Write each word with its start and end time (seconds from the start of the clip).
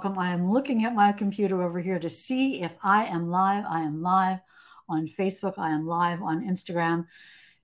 I 0.00 0.30
am 0.30 0.52
looking 0.52 0.84
at 0.84 0.94
my 0.94 1.10
computer 1.10 1.60
over 1.60 1.80
here 1.80 1.98
to 1.98 2.08
see 2.08 2.62
if 2.62 2.76
I 2.84 3.06
am 3.06 3.28
live. 3.28 3.64
I 3.68 3.80
am 3.80 4.00
live 4.00 4.38
on 4.88 5.08
Facebook. 5.08 5.54
I 5.58 5.70
am 5.70 5.86
live 5.86 6.22
on 6.22 6.46
Instagram. 6.46 7.06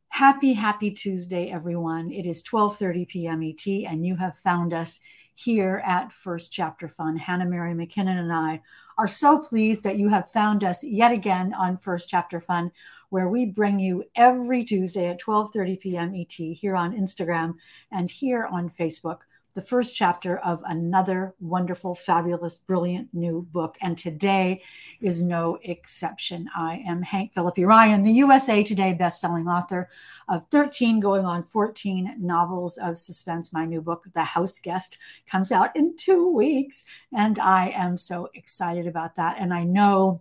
Happy, 0.08 0.52
happy 0.52 0.90
Tuesday, 0.90 1.52
everyone. 1.52 2.10
It 2.10 2.26
is 2.26 2.42
12:30 2.42 3.08
p.m. 3.08 3.42
ET, 3.44 3.66
and 3.88 4.04
you 4.04 4.16
have 4.16 4.36
found 4.38 4.74
us 4.74 4.98
here 5.34 5.80
at 5.86 6.12
First 6.12 6.52
Chapter 6.52 6.88
Fun. 6.88 7.16
Hannah 7.16 7.46
Mary 7.46 7.72
McKinnon 7.72 8.18
and 8.18 8.32
I 8.32 8.62
are 8.98 9.08
so 9.08 9.38
pleased 9.38 9.84
that 9.84 9.98
you 9.98 10.08
have 10.08 10.30
found 10.32 10.64
us 10.64 10.82
yet 10.82 11.12
again 11.12 11.54
on 11.54 11.76
First 11.76 12.08
Chapter 12.08 12.40
Fun, 12.40 12.72
where 13.10 13.28
we 13.28 13.46
bring 13.46 13.78
you 13.78 14.02
every 14.16 14.64
Tuesday 14.64 15.06
at 15.06 15.20
12:30 15.20 15.78
p.m. 15.78 16.14
ET 16.16 16.32
here 16.32 16.74
on 16.74 16.96
Instagram 16.96 17.54
and 17.92 18.10
here 18.10 18.46
on 18.46 18.70
Facebook 18.70 19.18
the 19.54 19.62
first 19.62 19.94
chapter 19.94 20.38
of 20.38 20.62
another 20.66 21.34
wonderful, 21.40 21.94
fabulous, 21.94 22.58
brilliant 22.58 23.08
new 23.14 23.46
book. 23.52 23.76
And 23.80 23.96
today 23.96 24.62
is 25.00 25.22
no 25.22 25.58
exception. 25.62 26.48
I 26.56 26.82
am 26.86 27.02
Hank 27.02 27.32
Phillippi 27.32 27.64
Ryan, 27.64 28.02
the 28.02 28.12
USA 28.12 28.64
Today 28.64 28.96
bestselling 28.98 29.50
author 29.50 29.88
of 30.28 30.44
13 30.50 30.98
going 30.98 31.24
on 31.24 31.44
14 31.44 32.16
novels 32.18 32.76
of 32.78 32.98
suspense. 32.98 33.52
My 33.52 33.64
new 33.64 33.80
book, 33.80 34.06
The 34.12 34.24
House 34.24 34.58
Guest, 34.58 34.98
comes 35.26 35.52
out 35.52 35.74
in 35.76 35.96
two 35.96 36.28
weeks. 36.28 36.84
And 37.12 37.38
I 37.38 37.68
am 37.70 37.96
so 37.96 38.28
excited 38.34 38.88
about 38.88 39.14
that. 39.16 39.36
And 39.38 39.54
I 39.54 39.62
know 39.62 40.20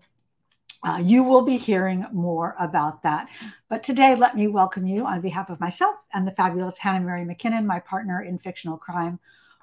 uh, 0.84 1.02
you 1.02 1.24
will 1.24 1.42
be 1.42 1.58
hearing 1.58 2.06
more 2.12 2.56
about 2.60 3.02
that. 3.04 3.30
But 3.70 3.84
today, 3.84 4.16
let 4.16 4.36
me 4.36 4.48
welcome 4.48 4.86
you 4.86 5.06
on 5.06 5.22
behalf 5.22 5.50
of 5.50 5.60
myself 5.62 5.96
and 6.14 6.28
the 6.28 6.32
fabulous 6.32 6.78
Hannah 6.78 7.06
Mary 7.06 7.24
McKinnon, 7.24 7.66
my 7.66 7.80
partner 7.80 8.22
in 8.22 8.38
fictional 8.38 8.78
crime. 8.78 9.20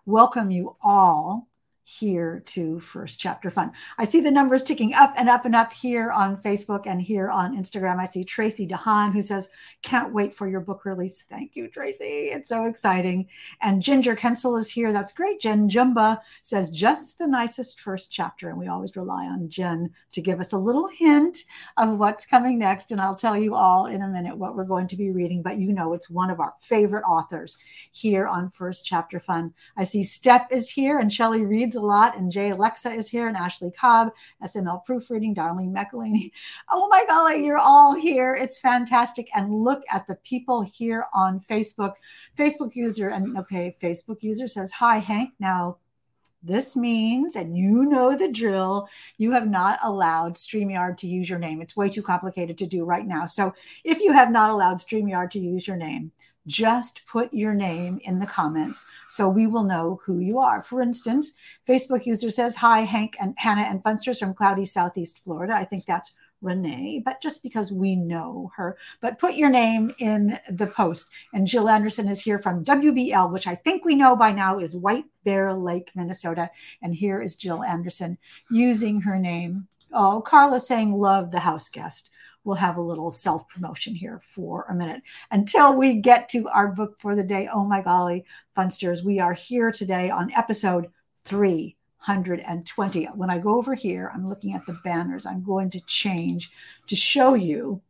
Welcome 0.07 0.51
you 0.51 0.77
all 0.83 1.50
here 1.99 2.43
to 2.47 2.79
First 2.79 3.19
Chapter 3.19 3.51
Fun. 3.51 3.73
I 3.99 4.05
see 4.05 4.21
the 4.21 4.31
numbers 4.31 4.63
ticking 4.63 4.95
up 4.95 5.13
and 5.17 5.29
up 5.29 5.45
and 5.45 5.57
up 5.57 5.73
here 5.73 6.13
on 6.13 6.37
Facebook 6.37 6.87
and 6.87 7.03
here 7.03 7.29
on 7.29 7.57
Instagram. 7.57 7.99
I 7.99 8.05
see 8.05 8.23
Tracy 8.25 8.67
DeHaan 8.67 9.13
who 9.13 9.21
says, 9.21 9.49
Can't 9.83 10.15
wait 10.15 10.33
for 10.33 10.49
your 10.49 10.61
book 10.61 10.85
release. 10.85 11.25
Thank 11.29 11.57
you, 11.57 11.69
Tracy. 11.69 12.31
It's 12.31 12.49
so 12.49 12.67
exciting. 12.67 13.27
And 13.61 13.83
Ginger 13.83 14.15
Kensel 14.15 14.57
is 14.57 14.71
here. 14.71 14.93
That's 14.93 15.13
great. 15.13 15.41
Jen 15.41 15.69
Jumba 15.69 16.21
says, 16.43 16.71
Just 16.71 17.19
the 17.19 17.27
nicest 17.27 17.81
first 17.81 18.13
chapter. 18.13 18.51
And 18.51 18.59
we 18.59 18.69
always 18.69 18.95
rely 18.95 19.27
on 19.27 19.49
Jen 19.49 19.91
to 20.13 20.21
give 20.21 20.39
us 20.39 20.53
a 20.53 20.59
little 20.59 20.87
hint 20.87 21.39
of 21.77 21.99
what's 21.99 22.25
coming 22.25 22.59
next. 22.59 22.93
And 22.93 23.01
I'll 23.01 23.17
tell 23.17 23.37
you 23.37 23.57
all 23.57 23.87
in 23.87 24.03
a 24.03 24.09
minute 24.09 24.37
what 24.37 24.55
we're 24.55 24.65
going 24.65 24.87
to 24.89 24.97
be 24.97 25.11
reading. 25.11 25.43
But 25.43 25.59
you 25.59 25.73
know, 25.73 25.93
it's 25.93 26.09
one 26.09 26.31
of 26.31 26.39
our 26.39 26.55
favorite 26.61 27.05
authors 27.05 27.59
here 27.91 28.29
on 28.29 28.49
First 28.49 28.87
Chapter 28.87 29.19
Fun. 29.19 29.53
I 29.77 29.83
see 29.83 30.05
Steph 30.05 30.47
is 30.53 30.71
here 30.71 30.99
and 30.99 31.13
Shelly 31.13 31.45
reads 31.45 31.80
a 31.81 31.87
lot. 31.87 32.17
And 32.17 32.31
Jay 32.31 32.51
Alexa 32.51 32.91
is 32.91 33.09
here, 33.09 33.29
and 33.29 33.37
Ashley 33.37 33.71
Cobb, 33.71 34.13
SML 34.43 34.85
Proofreading, 34.85 35.35
Darlene 35.35 35.75
McElhaney. 35.75 36.31
Oh 36.73 36.89
my 36.89 37.05
golly, 37.07 37.45
you're 37.45 37.59
all 37.59 37.95
here. 37.95 38.35
It's 38.35 38.61
fantastic. 38.61 39.29
And 39.35 39.53
look 39.53 39.83
at 39.93 40.07
the 40.07 40.17
people 40.17 40.63
here 40.63 41.07
on 41.13 41.41
Facebook. 41.41 41.95
Facebook 42.39 42.75
user, 42.75 43.09
and 43.09 43.37
okay, 43.39 43.77
Facebook 43.83 44.23
user 44.23 44.47
says, 44.47 44.71
Hi, 44.73 44.99
Hank. 44.99 45.31
Now, 45.39 45.79
this 46.43 46.75
means, 46.75 47.37
and 47.37 47.57
you 47.57 47.85
know 47.85 48.17
the 48.17 48.29
drill, 48.29 48.89
you 49.19 49.33
have 49.33 49.47
not 49.49 49.79
allowed 49.83 50.37
StreamYard 50.37 50.97
to 50.99 51.09
use 51.09 51.29
your 51.29 51.39
name. 51.39 51.61
It's 51.61 51.77
way 51.77 51.91
too 51.91 52.03
complicated 52.03 52.57
to 52.59 52.67
do 52.67 52.85
right 52.85 53.07
now. 53.07 53.27
So 53.27 53.53
if 53.85 54.01
you 54.01 54.13
have 54.13 54.31
not 54.31 54.51
allowed 54.51 54.77
StreamYard 54.77 55.31
to 55.31 55.41
use 55.41 55.69
your 55.69 55.77
name, 55.77 56.13
just 56.51 57.03
put 57.07 57.33
your 57.33 57.55
name 57.55 58.01
in 58.03 58.19
the 58.19 58.27
comments 58.27 58.85
so 59.09 59.29
we 59.29 59.47
will 59.47 59.63
know 59.63 60.01
who 60.05 60.19
you 60.19 60.39
are. 60.39 60.63
For 60.63 60.83
instance, 60.83 61.33
Facebook 61.67 62.07
user 62.07 62.31
says, 62.31 62.57
Hi, 62.57 62.81
Hank 62.81 63.17
and 63.21 63.35
Hannah 63.39 63.63
and 63.63 63.83
Funsters 63.83 64.19
from 64.19 64.35
cloudy 64.35 64.65
Southeast 64.65 65.23
Florida. 65.23 65.55
I 65.55 65.65
think 65.65 65.87
that's 65.87 66.13
Renee, 66.43 67.03
but 67.05 67.21
just 67.21 67.43
because 67.43 67.71
we 67.71 67.95
know 67.95 68.51
her. 68.57 68.77
But 69.01 69.19
put 69.19 69.35
your 69.35 69.51
name 69.51 69.95
in 69.99 70.39
the 70.51 70.67
post. 70.67 71.11
And 71.33 71.47
Jill 71.47 71.69
Anderson 71.69 72.09
is 72.09 72.21
here 72.21 72.39
from 72.39 72.65
WBL, 72.65 73.31
which 73.31 73.47
I 73.47 73.55
think 73.55 73.85
we 73.85 73.95
know 73.95 74.17
by 74.17 74.33
now 74.33 74.59
is 74.59 74.75
White 74.75 75.05
Bear 75.25 75.55
Lake, 75.55 75.93
Minnesota. 75.95 76.51
And 76.83 76.95
here 76.95 77.23
is 77.23 77.37
Jill 77.37 77.63
Anderson 77.63 78.19
using 78.51 79.03
her 79.03 79.19
name. 79.19 79.69
Oh, 79.93 80.21
Carla 80.21 80.59
saying, 80.59 80.95
Love 80.95 81.31
the 81.31 81.41
house 81.41 81.69
guest 81.69 82.11
we'll 82.45 82.57
have 82.57 82.77
a 82.77 82.83
little 82.83 83.13
self 83.13 83.49
promotion 83.49 83.95
here 83.95 84.19
for 84.19 84.65
a 84.69 84.75
minute 84.75 85.03
until 85.31 85.75
we 85.75 85.95
get 85.95 86.29
to 86.31 86.49
our 86.49 86.69
book 86.69 86.99
for 86.99 87.15
the 87.15 87.23
day. 87.23 87.49
Oh 87.53 87.65
my 87.65 87.81
golly, 87.81 88.25
Funsters, 88.57 89.05
we 89.05 89.19
are 89.21 89.35
here 89.35 89.71
today 89.71 90.11
on 90.11 90.33
episode 90.33 90.89
320. 91.25 93.05
When 93.15 93.31
I 93.31 93.39
go 93.39 93.57
over 93.57 93.75
here, 93.75 94.11
I'm 94.15 94.27
looking 94.27 94.55
at 94.55 94.67
the 94.67 94.79
banners. 94.85 95.27
I'm 95.27 95.43
going 95.43 95.71
to 95.71 95.81
change 95.83 96.51
to 96.87 96.97
show 96.97 97.35
you 97.35 97.83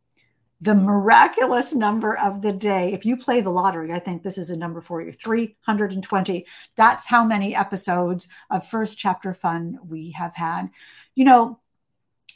the 0.61 0.75
miraculous 0.75 1.75
number 1.75 2.19
of 2.19 2.43
the 2.43 2.53
day. 2.53 2.93
If 2.93 3.07
you 3.07 3.17
play 3.17 3.41
the 3.41 3.51
lottery, 3.51 3.93
I 3.93 3.99
think 3.99 4.23
this 4.23 4.37
is 4.37 4.51
a 4.51 4.57
number 4.57 4.81
for 4.81 5.01
you 5.01 5.11
320. 5.11 6.45
That's 6.77 7.07
how 7.07 7.25
many 7.25 7.55
episodes 7.55 8.29
of 8.51 8.67
First 8.67 8.99
Chapter 8.99 9.33
Fun 9.33 9.79
we 9.89 10.11
have 10.13 10.35
had. 10.35 10.69
You 11.15 11.25
know, 11.25 11.60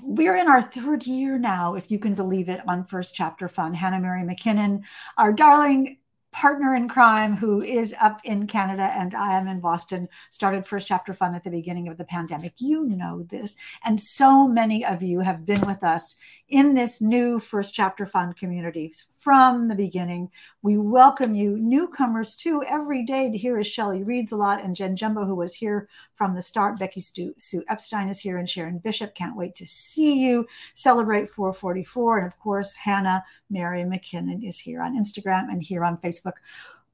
we're 0.01 0.37
in 0.37 0.49
our 0.49 0.63
third 0.63 1.07
year 1.07 1.39
now, 1.39 1.75
if 1.75 1.91
you 1.91 1.99
can 1.99 2.15
believe 2.15 2.49
it, 2.49 2.61
on 2.69 2.85
First 2.85 3.15
Chapter 3.15 3.49
Fun. 3.49 3.75
Hannah 3.75 4.01
Mary 4.01 4.23
McKinnon, 4.23 4.83
our 5.17 5.33
darling 5.33 5.99
partner 6.35 6.75
in 6.75 6.89
crime 6.89 7.37
who 7.37 7.63
is 7.63 7.95
up 8.01 8.21
in 8.25 8.45
Canada 8.49 8.83
and 8.83 9.15
I 9.15 9.39
am 9.39 9.47
in 9.47 9.61
Boston, 9.61 10.09
started 10.31 10.67
First 10.67 10.89
Chapter 10.89 11.15
Fun 11.15 11.33
at 11.33 11.45
the 11.45 11.51
beginning 11.51 11.87
of 11.89 11.97
the 11.97 12.05
pandemic. 12.05 12.55
You 12.59 12.83
know 12.83 13.23
this. 13.31 13.57
And 13.85 14.01
so 14.01 14.49
many 14.49 14.85
of 14.85 15.01
you 15.01 15.21
have 15.21 15.47
been 15.47 15.65
with 15.65 15.85
us 15.85 16.17
in 16.49 16.75
this 16.75 17.01
new 17.01 17.39
First 17.39 17.73
Chapter 17.73 18.05
Fun 18.05 18.33
community 18.33 18.93
from 19.17 19.69
the 19.69 19.77
beginning. 19.77 20.29
We 20.63 20.77
welcome 20.77 21.37
you, 21.37 21.57
newcomers 21.57 22.35
too, 22.35 22.65
every 22.69 23.05
day 23.05 23.31
to 23.31 23.39
hear 23.39 23.63
Shelley 23.63 24.03
reads 24.03 24.33
a 24.33 24.37
lot 24.37 24.63
and 24.63 24.75
Jen 24.75 24.97
Jumba, 24.97 25.27
who 25.27 25.37
was 25.37 25.55
here 25.55 25.89
from 26.13 26.35
the 26.35 26.43
start. 26.43 26.81
Becky 26.81 27.01
Stu, 27.01 27.33
Sue 27.39 27.63
Epstein 27.69 28.09
is 28.09 28.19
here 28.19 28.39
and 28.39 28.51
Sharon 28.51 28.79
Bishop. 28.79 29.15
Can't 29.15 29.37
wait 29.37 29.55
to 29.55 29.67
see 29.67 30.19
you 30.19 30.47
celebrate 30.75 31.31
444. 31.31 32.19
And 32.19 32.27
of 32.27 32.39
course, 32.41 32.75
Hannah 32.75 33.23
Mary 33.51 33.85
McKinnon 33.85 34.47
is 34.47 34.59
here 34.59 34.83
on 34.83 34.99
Instagram 34.99 35.49
and 35.49 35.63
here 35.63 35.85
on 35.85 35.97
Facebook. 35.99 36.24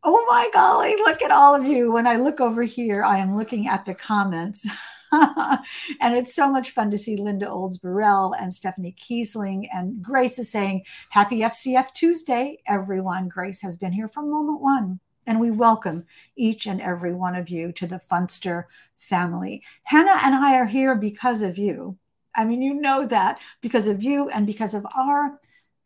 Oh 0.02 0.26
my 0.30 0.48
golly, 0.52 0.96
look 0.96 1.20
at 1.20 1.30
all 1.30 1.54
of 1.54 1.64
you. 1.64 1.92
When 1.92 2.06
I 2.06 2.16
look 2.16 2.41
over 2.41 2.62
here, 2.62 3.04
I 3.04 3.18
am 3.18 3.36
looking 3.36 3.68
at 3.68 3.84
the 3.84 3.94
comments. 3.94 4.66
and 5.12 6.16
it's 6.16 6.34
so 6.34 6.50
much 6.50 6.70
fun 6.70 6.91
to 6.91 6.96
see 6.98 7.16
Linda 7.16 7.48
Olds 7.48 7.76
Burrell 7.76 8.32
and 8.32 8.52
Stephanie 8.52 8.96
Kiesling. 8.98 9.68
And 9.74 10.02
Grace 10.02 10.38
is 10.38 10.50
saying, 10.50 10.84
Happy 11.10 11.41
FCF 11.41 11.92
Tuesday, 11.92 12.58
everyone. 12.66 13.28
Grace 13.28 13.60
has 13.60 13.76
been 13.76 13.92
here 13.92 14.08
from 14.08 14.30
moment 14.30 14.62
one. 14.62 15.00
And 15.26 15.38
we 15.38 15.50
welcome 15.50 16.06
each 16.34 16.66
and 16.66 16.80
every 16.80 17.12
one 17.12 17.34
of 17.34 17.50
you 17.50 17.70
to 17.72 17.86
the 17.86 18.00
Funster 18.10 18.64
family. 18.97 19.62
Hannah 19.82 20.18
and 20.22 20.34
I 20.34 20.56
are 20.56 20.66
here 20.66 20.94
because 20.94 21.42
of 21.42 21.58
you. 21.58 21.98
I 22.36 22.44
mean, 22.44 22.62
you 22.62 22.72
know 22.72 23.04
that 23.06 23.41
because 23.60 23.86
of 23.86 24.02
you 24.02 24.28
and 24.30 24.47
because 24.47 24.72
of 24.74 24.86
our 24.97 25.39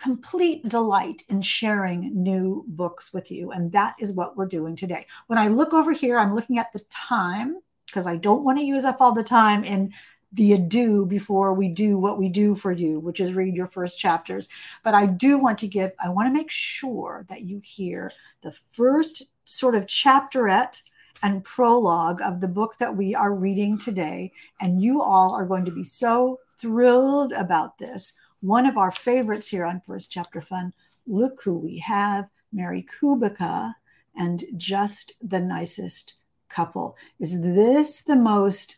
complete 0.04 0.68
delight 0.68 1.22
in 1.30 1.40
sharing 1.40 2.22
new 2.22 2.62
books 2.68 3.14
with 3.14 3.30
you. 3.30 3.52
And 3.52 3.72
that 3.72 3.94
is 3.98 4.12
what 4.12 4.36
we're 4.36 4.44
doing 4.44 4.76
today. 4.76 5.06
When 5.28 5.38
I 5.38 5.48
look 5.48 5.72
over 5.72 5.92
here, 5.92 6.18
I'm 6.18 6.34
looking 6.34 6.58
at 6.58 6.74
the 6.74 6.80
time 6.90 7.56
because 7.86 8.06
I 8.06 8.16
don't 8.16 8.44
want 8.44 8.58
to 8.58 8.64
use 8.64 8.84
up 8.84 9.00
all 9.00 9.14
the 9.14 9.24
time 9.24 9.64
in 9.64 9.94
the 10.34 10.52
ado 10.52 11.06
before 11.06 11.54
we 11.54 11.68
do 11.68 11.96
what 11.96 12.18
we 12.18 12.28
do 12.28 12.54
for 12.54 12.70
you, 12.70 13.00
which 13.00 13.18
is 13.18 13.32
read 13.32 13.54
your 13.54 13.66
first 13.66 13.98
chapters. 13.98 14.50
But 14.82 14.92
I 14.92 15.06
do 15.06 15.38
want 15.38 15.58
to 15.60 15.68
give, 15.68 15.92
I 16.04 16.10
want 16.10 16.28
to 16.28 16.34
make 16.34 16.50
sure 16.50 17.24
that 17.30 17.42
you 17.42 17.60
hear 17.64 18.12
the 18.42 18.52
first 18.72 19.22
sort 19.46 19.74
of 19.74 19.86
chapterette 19.86 20.82
and 21.22 21.44
prologue 21.44 22.20
of 22.20 22.42
the 22.42 22.48
book 22.48 22.76
that 22.78 22.94
we 22.94 23.14
are 23.14 23.32
reading 23.32 23.78
today. 23.78 24.32
And 24.60 24.82
you 24.82 25.00
all 25.00 25.34
are 25.34 25.46
going 25.46 25.64
to 25.64 25.70
be 25.70 25.84
so 25.84 26.40
thrilled 26.58 27.32
about 27.32 27.78
this 27.78 28.12
one 28.44 28.66
of 28.66 28.76
our 28.76 28.90
favorites 28.90 29.48
here 29.48 29.64
on 29.64 29.80
First 29.86 30.12
Chapter 30.12 30.42
Fun. 30.42 30.74
Look 31.06 31.42
who 31.42 31.54
we 31.54 31.78
have 31.78 32.28
Mary 32.52 32.84
Kubica 33.00 33.72
and 34.14 34.44
just 34.58 35.14
the 35.22 35.40
nicest 35.40 36.16
couple. 36.50 36.94
Is 37.18 37.40
this 37.40 38.02
the 38.02 38.16
most, 38.16 38.76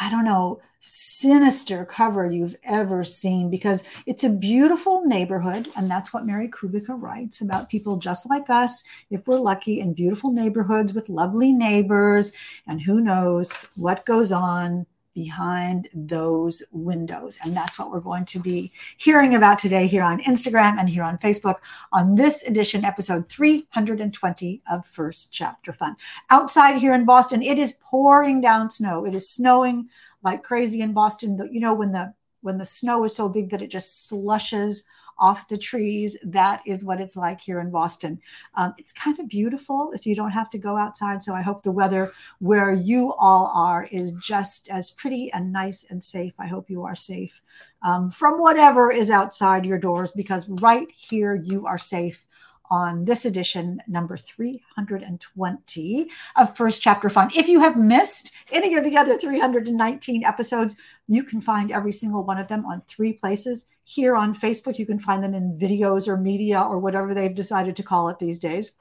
I 0.00 0.10
don't 0.10 0.24
know, 0.24 0.62
sinister 0.80 1.84
cover 1.84 2.30
you've 2.30 2.56
ever 2.64 3.04
seen? 3.04 3.50
Because 3.50 3.84
it's 4.06 4.24
a 4.24 4.30
beautiful 4.30 5.04
neighborhood, 5.04 5.68
and 5.76 5.90
that's 5.90 6.14
what 6.14 6.24
Mary 6.24 6.48
Kubica 6.48 6.98
writes 6.98 7.42
about 7.42 7.68
people 7.68 7.98
just 7.98 8.26
like 8.30 8.48
us, 8.48 8.82
if 9.10 9.26
we're 9.26 9.38
lucky, 9.38 9.78
in 9.78 9.92
beautiful 9.92 10.32
neighborhoods 10.32 10.94
with 10.94 11.10
lovely 11.10 11.52
neighbors, 11.52 12.32
and 12.66 12.80
who 12.80 13.02
knows 13.02 13.52
what 13.76 14.06
goes 14.06 14.32
on 14.32 14.86
behind 15.16 15.88
those 15.94 16.62
windows. 16.72 17.38
And 17.42 17.56
that's 17.56 17.78
what 17.78 17.90
we're 17.90 18.00
going 18.00 18.26
to 18.26 18.38
be 18.38 18.70
hearing 18.98 19.34
about 19.34 19.58
today 19.58 19.86
here 19.86 20.02
on 20.02 20.20
Instagram 20.20 20.78
and 20.78 20.90
here 20.90 21.02
on 21.02 21.16
Facebook 21.16 21.56
on 21.90 22.16
this 22.16 22.42
edition, 22.42 22.84
episode 22.84 23.26
320 23.30 24.60
of 24.70 24.84
First 24.84 25.32
Chapter 25.32 25.72
Fun. 25.72 25.96
Outside 26.28 26.76
here 26.76 26.92
in 26.92 27.06
Boston, 27.06 27.42
it 27.42 27.58
is 27.58 27.78
pouring 27.80 28.42
down 28.42 28.70
snow. 28.70 29.06
It 29.06 29.14
is 29.14 29.30
snowing 29.30 29.88
like 30.22 30.42
crazy 30.42 30.82
in 30.82 30.92
Boston. 30.92 31.48
You 31.50 31.60
know, 31.60 31.72
when 31.72 31.92
the 31.92 32.12
when 32.42 32.58
the 32.58 32.66
snow 32.66 33.02
is 33.04 33.16
so 33.16 33.26
big 33.26 33.48
that 33.50 33.62
it 33.62 33.70
just 33.70 34.08
slushes 34.08 34.84
off 35.18 35.48
the 35.48 35.56
trees. 35.56 36.16
That 36.24 36.60
is 36.66 36.84
what 36.84 37.00
it's 37.00 37.16
like 37.16 37.40
here 37.40 37.60
in 37.60 37.70
Boston. 37.70 38.20
Um, 38.54 38.74
it's 38.78 38.92
kind 38.92 39.18
of 39.18 39.28
beautiful 39.28 39.92
if 39.94 40.06
you 40.06 40.14
don't 40.14 40.30
have 40.30 40.50
to 40.50 40.58
go 40.58 40.76
outside. 40.76 41.22
So 41.22 41.34
I 41.34 41.42
hope 41.42 41.62
the 41.62 41.72
weather 41.72 42.12
where 42.38 42.72
you 42.72 43.14
all 43.14 43.50
are 43.54 43.88
is 43.90 44.12
just 44.12 44.68
as 44.68 44.90
pretty 44.90 45.32
and 45.32 45.52
nice 45.52 45.84
and 45.90 46.02
safe. 46.02 46.34
I 46.38 46.46
hope 46.46 46.70
you 46.70 46.82
are 46.82 46.96
safe 46.96 47.40
um, 47.82 48.10
from 48.10 48.40
whatever 48.40 48.90
is 48.90 49.10
outside 49.10 49.64
your 49.64 49.78
doors 49.78 50.12
because 50.12 50.48
right 50.48 50.88
here 50.90 51.34
you 51.34 51.66
are 51.66 51.78
safe 51.78 52.25
on 52.70 53.04
this 53.04 53.24
edition, 53.24 53.80
number 53.86 54.16
320 54.16 56.10
of 56.36 56.56
First 56.56 56.82
Chapter 56.82 57.08
Fun. 57.08 57.30
If 57.36 57.48
you 57.48 57.60
have 57.60 57.76
missed 57.76 58.32
any 58.52 58.74
of 58.74 58.84
the 58.84 58.96
other 58.96 59.16
319 59.16 60.24
episodes, 60.24 60.76
you 61.06 61.22
can 61.22 61.40
find 61.40 61.70
every 61.70 61.92
single 61.92 62.24
one 62.24 62.38
of 62.38 62.48
them 62.48 62.64
on 62.66 62.82
three 62.86 63.12
places. 63.12 63.66
Here 63.84 64.16
on 64.16 64.34
Facebook, 64.34 64.78
you 64.78 64.86
can 64.86 64.98
find 64.98 65.22
them 65.22 65.34
in 65.34 65.58
videos 65.58 66.08
or 66.08 66.16
media 66.16 66.60
or 66.60 66.78
whatever 66.78 67.14
they've 67.14 67.34
decided 67.34 67.76
to 67.76 67.82
call 67.82 68.08
it 68.08 68.18
these 68.18 68.38
days 68.38 68.72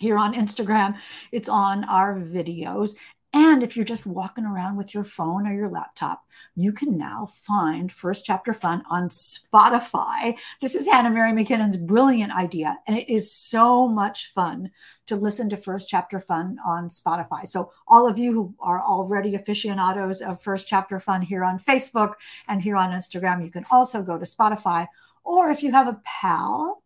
here 0.00 0.18
on 0.18 0.34
Instagram. 0.34 0.96
It's 1.32 1.48
on 1.48 1.84
our 1.84 2.18
videos. 2.18 2.96
And 3.36 3.64
if 3.64 3.74
you're 3.74 3.84
just 3.84 4.06
walking 4.06 4.44
around 4.44 4.76
with 4.76 4.94
your 4.94 5.02
phone 5.02 5.44
or 5.44 5.52
your 5.52 5.68
laptop, 5.68 6.24
you 6.54 6.72
can 6.72 6.96
now 6.96 7.26
find 7.26 7.92
First 7.92 8.24
Chapter 8.24 8.54
Fun 8.54 8.84
on 8.88 9.08
Spotify. 9.08 10.38
This 10.60 10.76
is 10.76 10.86
Hannah 10.86 11.10
Mary 11.10 11.32
McKinnon's 11.32 11.76
brilliant 11.76 12.32
idea, 12.32 12.78
and 12.86 12.96
it 12.96 13.12
is 13.12 13.32
so 13.32 13.88
much 13.88 14.28
fun 14.28 14.70
to 15.08 15.16
listen 15.16 15.48
to 15.48 15.56
First 15.56 15.88
Chapter 15.88 16.20
Fun 16.20 16.58
on 16.64 16.88
Spotify. 16.88 17.44
So, 17.44 17.72
all 17.88 18.08
of 18.08 18.18
you 18.18 18.32
who 18.32 18.54
are 18.60 18.80
already 18.80 19.34
aficionados 19.34 20.22
of 20.22 20.40
First 20.40 20.68
Chapter 20.68 21.00
Fun 21.00 21.20
here 21.20 21.42
on 21.42 21.58
Facebook 21.58 22.12
and 22.46 22.62
here 22.62 22.76
on 22.76 22.92
Instagram, 22.92 23.44
you 23.44 23.50
can 23.50 23.66
also 23.68 24.00
go 24.00 24.16
to 24.16 24.24
Spotify. 24.24 24.86
Or 25.24 25.50
if 25.50 25.60
you 25.60 25.72
have 25.72 25.88
a 25.88 26.00
pal 26.04 26.83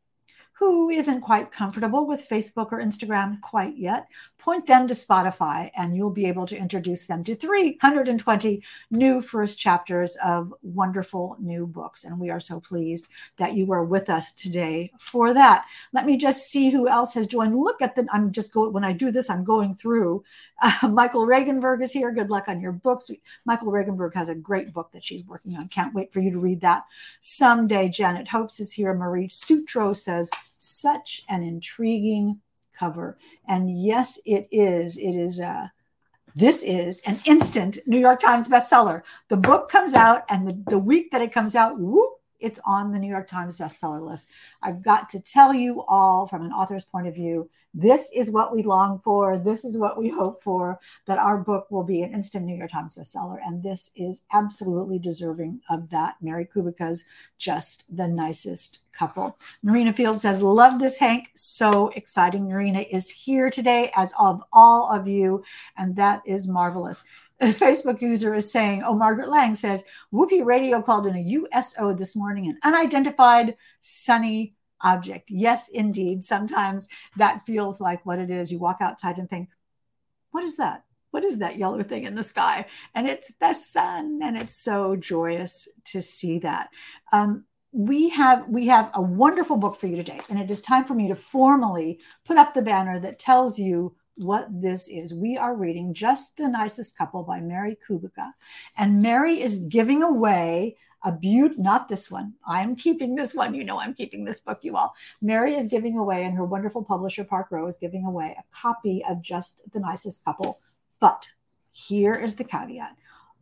who 0.59 0.91
isn't 0.91 1.21
quite 1.21 1.53
comfortable 1.53 2.05
with 2.05 2.29
Facebook 2.29 2.73
or 2.73 2.81
Instagram 2.81 3.41
quite 3.41 3.77
yet, 3.77 4.09
point 4.39 4.67
them 4.67 4.89
to 4.89 4.95
Spotify 4.95 5.71
and 5.77 5.97
you'll 5.97 6.11
be 6.11 6.27
able 6.27 6.47
to 6.47 6.57
introduce 6.57 7.07
them 7.07 7.23
to 7.23 7.37
320 7.37 8.63
new 8.91 9.23
first 9.23 9.57
chapters 9.57 10.17
of 10.25 10.53
wonderful 10.63 11.37
new 11.39 11.65
books. 11.65 12.05
And 12.05 12.19
we 12.19 12.31
are 12.31 12.41
so 12.41 12.59
pleased 12.59 13.09
that 13.37 13.55
you 13.55 13.71
are 13.73 13.85
with 13.85 14.11
us 14.11 14.33
today 14.33 14.91
for 14.99 15.33
that. 15.33 15.65
Let 15.93 16.07
me 16.07 16.17
just 16.17 16.51
see 16.51 16.71
who 16.71 16.89
else 16.89 17.15
has 17.15 17.29
joined. 17.29 17.55
Look 17.55 17.81
at 17.81 17.95
the, 17.95 18.09
I'm 18.13 18.33
just 18.33 18.53
going, 18.53 18.73
when 18.73 18.85
I 18.85 18.93
do 18.93 19.13
this, 19.13 19.31
I'm 19.31 19.45
going 19.45 19.75
through. 19.75 20.25
Uh, 20.61 20.89
Michael 20.91 21.25
Regenberg 21.25 21.83
is 21.83 21.93
here. 21.93 22.11
Good 22.11 22.31
luck 22.31 22.49
on 22.49 22.61
your 22.61 22.73
books. 22.73 23.13
Michael 23.45 23.71
Regenberg 23.71 24.15
has 24.15 24.29
a 24.29 24.35
great 24.35 24.73
book 24.73 24.91
that 24.93 25.05
she's 25.05 25.25
working 25.25 25.55
on. 25.55 25.69
Can't 25.69 25.95
wait 25.95 26.13
for 26.13 26.19
you 26.19 26.33
to 26.33 26.39
read 26.41 26.63
that 26.63 26.85
someday. 27.21 27.89
Janet 27.89 28.27
Hopes 28.27 28.59
is 28.59 28.73
here. 28.73 28.93
Marie 28.93 29.29
Sutro 29.29 29.93
says, 29.93 30.31
such 30.59 31.25
an 31.29 31.43
intriguing 31.43 32.41
cover. 32.79 33.19
And 33.47 33.83
yes, 33.83 34.21
it 34.25 34.49
is. 34.51 34.97
It 34.99 35.13
is 35.13 35.41
a 35.41 35.49
uh, 35.49 35.69
this 36.35 36.63
is 36.63 37.01
an 37.07 37.19
instant 37.25 37.79
New 37.87 37.99
York 37.99 38.21
Times 38.21 38.49
bestseller. 38.49 39.03
The 39.29 39.37
book 39.37 39.69
comes 39.69 39.95
out, 39.95 40.23
and 40.29 40.47
the, 40.47 40.71
the 40.71 40.79
week 40.79 41.11
that 41.11 41.23
it 41.23 41.33
comes 41.33 41.57
out, 41.57 41.81
whoop, 41.81 42.18
it's 42.41 42.61
on 42.67 42.93
the 42.93 42.99
New 42.99 43.09
York 43.09 43.29
Times 43.29 43.57
bestseller 43.57 44.05
list. 44.05 44.29
I've 44.63 44.83
got 44.83 45.09
to 45.11 45.21
tell 45.21 45.53
you 45.53 45.85
all 45.89 46.27
from 46.27 46.43
an 46.43 46.53
author's 46.53 46.85
point 46.85 47.07
of 47.07 47.15
view 47.15 47.49
this 47.75 48.11
is 48.15 48.31
what 48.31 48.53
we 48.53 48.63
long 48.63 48.99
for. 48.99 49.39
This 49.39 49.65
is 49.65 49.77
what 49.77 49.99
we 49.99 50.09
hope 50.09 50.43
for 50.43 50.81
that 51.07 51.19
our 51.19 51.37
book 51.37 51.71
will 51.71 51.85
be 51.85 52.03
an 52.03 52.15
instant 52.15 52.47
New 52.47 52.57
York 52.57 52.71
Times 52.71 52.97
bestseller. 52.97 53.39
And 53.45 53.63
this 53.63 53.91
is 53.95 54.25
absolutely 54.33 54.99
deserving 54.99 55.61
of 55.69 55.91
that. 55.91 56.17
Mary 56.21 56.49
Kubica's 56.53 57.05
just 57.37 57.85
the 57.95 58.09
nicest 58.09 58.85
couple. 58.93 59.39
Marina 59.63 59.93
Field 59.93 60.21
says, 60.21 60.43
Love 60.43 60.79
this, 60.79 60.99
Hank. 60.99 61.31
So 61.35 61.89
exciting. 61.89 62.49
Marina 62.49 62.81
is 62.81 63.11
here 63.11 63.51
today, 63.51 63.93
as 63.95 64.15
of 64.19 64.43
all 64.53 64.91
of 64.91 65.07
you. 65.07 65.43
And 65.77 65.95
that 65.97 66.23
is 66.25 66.49
marvelous. 66.49 67.05
A 67.41 67.47
Facebook 67.47 68.01
user 68.01 68.35
is 68.35 68.51
saying, 68.51 68.83
oh, 68.85 68.95
Margaret 68.95 69.29
Lang 69.29 69.55
says, 69.55 69.85
Whoopi 70.13 70.45
Radio 70.45 70.83
called 70.83 71.07
in 71.07 71.15
a 71.15 71.21
USO 71.21 71.95
this 71.95 72.17
morning, 72.17 72.49
an 72.49 72.59
unidentified 72.65 73.55
sunny 73.81 74.55
object. 74.81 75.31
Yes, 75.31 75.69
indeed. 75.69 76.25
Sometimes 76.25 76.89
that 77.17 77.47
feels 77.47 77.81
like 77.81 78.05
what 78.05 78.19
it 78.19 78.31
is. 78.31 78.51
You 78.51 78.59
walk 78.59 78.79
outside 78.81 79.19
and 79.19 79.31
think, 79.31 79.51
what 80.33 80.43
is 80.43 80.57
that? 80.57 80.85
What 81.13 81.25
is 81.25 81.39
that 81.39 81.59
yellow 81.59 81.83
thing 81.83 82.05
in 82.05 82.17
the 82.17 82.25
sky? 82.25 82.67
And 82.95 83.09
it's 83.09 83.33
the 83.41 83.53
sun, 83.53 84.19
and 84.23 84.37
it's 84.37 84.57
so 84.57 84.97
joyous 84.97 85.69
to 85.87 86.03
see 86.03 86.41
that. 86.41 86.71
Um, 87.13 87.45
we 87.73 88.09
have 88.11 88.49
we 88.49 88.67
have 88.67 88.91
a 88.95 89.03
wonderful 89.03 89.57
book 89.57 89.77
for 89.77 89.87
you 89.87 89.97
today, 89.97 90.21
and 90.29 90.39
it 90.39 90.51
is 90.51 90.61
time 90.61 90.85
for 90.85 90.95
me 90.95 91.09
to 91.09 91.15
formally 91.15 92.01
put 92.25 92.37
up 92.37 92.53
the 92.53 92.63
banner 92.63 92.99
that 92.99 93.19
tells 93.19 93.59
you 93.59 93.95
what 94.19 94.47
this 94.51 94.89
is. 94.89 95.15
We 95.15 95.37
are 95.37 95.57
reading 95.57 95.95
Just 95.95 96.37
the 96.37 96.49
Nicest 96.49 96.97
Couple 96.97 97.23
by 97.23 97.41
Mary 97.41 97.77
Kubica. 97.89 98.33
And 98.77 99.03
Mary 99.03 99.41
is 99.41 99.61
giving 99.61 100.03
away 100.03 100.77
a 101.05 101.13
beaut, 101.13 101.59
not 101.59 101.89
this 101.89 102.11
one. 102.11 102.35
I'm 102.47 102.75
keeping 102.75 103.15
this 103.15 103.35
one. 103.35 103.55
You 103.55 103.65
know, 103.65 103.81
I'm 103.81 103.95
keeping 103.95 104.25
this 104.25 104.41
book, 104.41 104.61
you 104.63 104.77
all. 104.77 104.95
Mary 105.23 105.55
is 105.55 105.69
giving 105.69 105.97
away, 105.97 106.25
and 106.25 106.35
her 106.37 106.45
wonderful 106.45 106.85
publisher, 106.85 107.25
Park 107.25 107.49
Row, 107.51 107.67
is 107.67 107.77
giving 107.77 108.05
away 108.05 108.37
a 108.39 108.45
copy 108.55 109.05
of 109.09 109.23
Just 109.23 109.63
the 109.73 109.81
Nicest 109.81 110.25
Couple. 110.25 110.61
But 111.01 111.29
here 111.71 112.15
is 112.15 112.35
the 112.35 112.45
caveat 112.45 112.97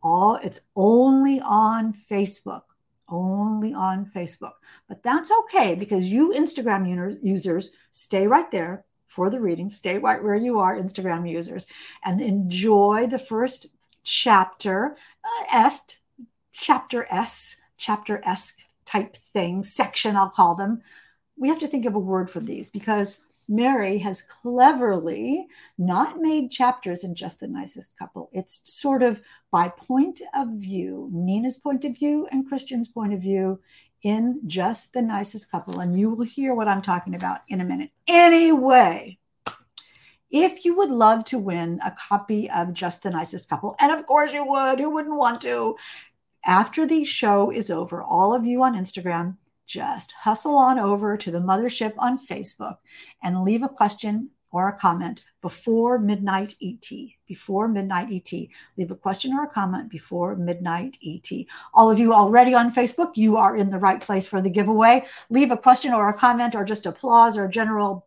all 0.06 0.36
it's 0.36 0.60
only 0.76 1.40
on 1.40 1.92
Facebook. 1.92 2.62
Only 3.08 3.74
on 3.74 4.06
Facebook. 4.06 4.54
But 4.88 5.02
that's 5.02 5.30
okay 5.30 5.74
because 5.74 6.10
you 6.10 6.32
Instagram 6.32 7.18
users 7.22 7.72
stay 7.92 8.26
right 8.26 8.50
there 8.50 8.84
for 9.08 9.30
the 9.30 9.40
reading. 9.40 9.70
Stay 9.70 9.98
right 9.98 10.22
where 10.22 10.36
you 10.36 10.58
are, 10.58 10.76
Instagram 10.76 11.28
users, 11.28 11.66
and 12.04 12.20
enjoy 12.20 13.06
the 13.08 13.18
first 13.18 13.66
chapter, 14.04 14.96
uh, 15.24 15.66
est, 15.66 15.98
chapter 16.52 17.06
S, 17.10 17.56
chapter 17.76 18.20
S 18.24 18.52
type 18.84 19.16
thing, 19.16 19.62
section, 19.62 20.16
I'll 20.16 20.30
call 20.30 20.54
them. 20.54 20.80
We 21.36 21.48
have 21.48 21.58
to 21.58 21.66
think 21.66 21.84
of 21.84 21.94
a 21.94 21.98
word 21.98 22.30
for 22.30 22.40
these 22.40 22.70
because 22.70 23.20
Mary 23.48 23.98
has 23.98 24.22
cleverly 24.22 25.46
not 25.78 26.20
made 26.20 26.50
chapters 26.50 27.04
in 27.04 27.14
just 27.14 27.40
the 27.40 27.48
nicest 27.48 27.96
couple. 27.96 28.28
It's 28.32 28.62
sort 28.64 29.02
of 29.02 29.20
by 29.52 29.68
point 29.68 30.20
of 30.34 30.48
view, 30.48 31.08
Nina's 31.12 31.58
point 31.58 31.84
of 31.84 31.96
view 31.96 32.26
and 32.32 32.48
Christian's 32.48 32.88
point 32.88 33.12
of 33.12 33.20
view 33.20 33.60
in 34.06 34.40
just 34.46 34.92
the 34.92 35.02
nicest 35.02 35.50
couple. 35.50 35.80
And 35.80 35.98
you 35.98 36.10
will 36.10 36.24
hear 36.24 36.54
what 36.54 36.68
I'm 36.68 36.80
talking 36.80 37.16
about 37.16 37.40
in 37.48 37.60
a 37.60 37.64
minute. 37.64 37.90
Anyway, 38.06 39.18
if 40.30 40.64
you 40.64 40.76
would 40.76 40.90
love 40.90 41.24
to 41.24 41.40
win 41.40 41.80
a 41.84 41.90
copy 41.90 42.48
of 42.48 42.72
Just 42.72 43.02
the 43.02 43.10
Nicest 43.10 43.48
Couple, 43.48 43.74
and 43.80 43.90
of 43.90 44.06
course 44.06 44.32
you 44.32 44.46
would, 44.46 44.78
who 44.78 44.90
wouldn't 44.90 45.16
want 45.16 45.40
to? 45.42 45.74
After 46.44 46.86
the 46.86 47.04
show 47.04 47.50
is 47.50 47.68
over, 47.68 48.00
all 48.00 48.32
of 48.32 48.46
you 48.46 48.62
on 48.62 48.76
Instagram, 48.76 49.38
just 49.66 50.12
hustle 50.12 50.54
on 50.54 50.78
over 50.78 51.16
to 51.16 51.30
the 51.32 51.40
mothership 51.40 51.94
on 51.98 52.24
Facebook 52.24 52.76
and 53.20 53.42
leave 53.42 53.64
a 53.64 53.68
question 53.68 54.30
or 54.52 54.68
a 54.68 54.78
comment 54.78 55.22
before 55.42 55.98
midnight 55.98 56.54
ET. 56.62 56.88
Before 57.26 57.68
midnight 57.68 58.08
ET. 58.10 58.32
Leave 58.76 58.90
a 58.90 58.94
question 58.94 59.32
or 59.32 59.44
a 59.44 59.48
comment 59.48 59.90
before 59.90 60.36
midnight 60.36 60.96
ET. 61.04 61.28
All 61.74 61.90
of 61.90 61.98
you 61.98 62.12
already 62.12 62.54
on 62.54 62.72
Facebook, 62.72 63.12
you 63.16 63.36
are 63.36 63.56
in 63.56 63.70
the 63.70 63.78
right 63.78 64.00
place 64.00 64.26
for 64.26 64.40
the 64.40 64.50
giveaway. 64.50 65.04
Leave 65.30 65.50
a 65.50 65.56
question 65.56 65.92
or 65.92 66.08
a 66.08 66.14
comment 66.14 66.54
or 66.54 66.64
just 66.64 66.86
applause 66.86 67.36
or 67.36 67.48
general 67.48 68.05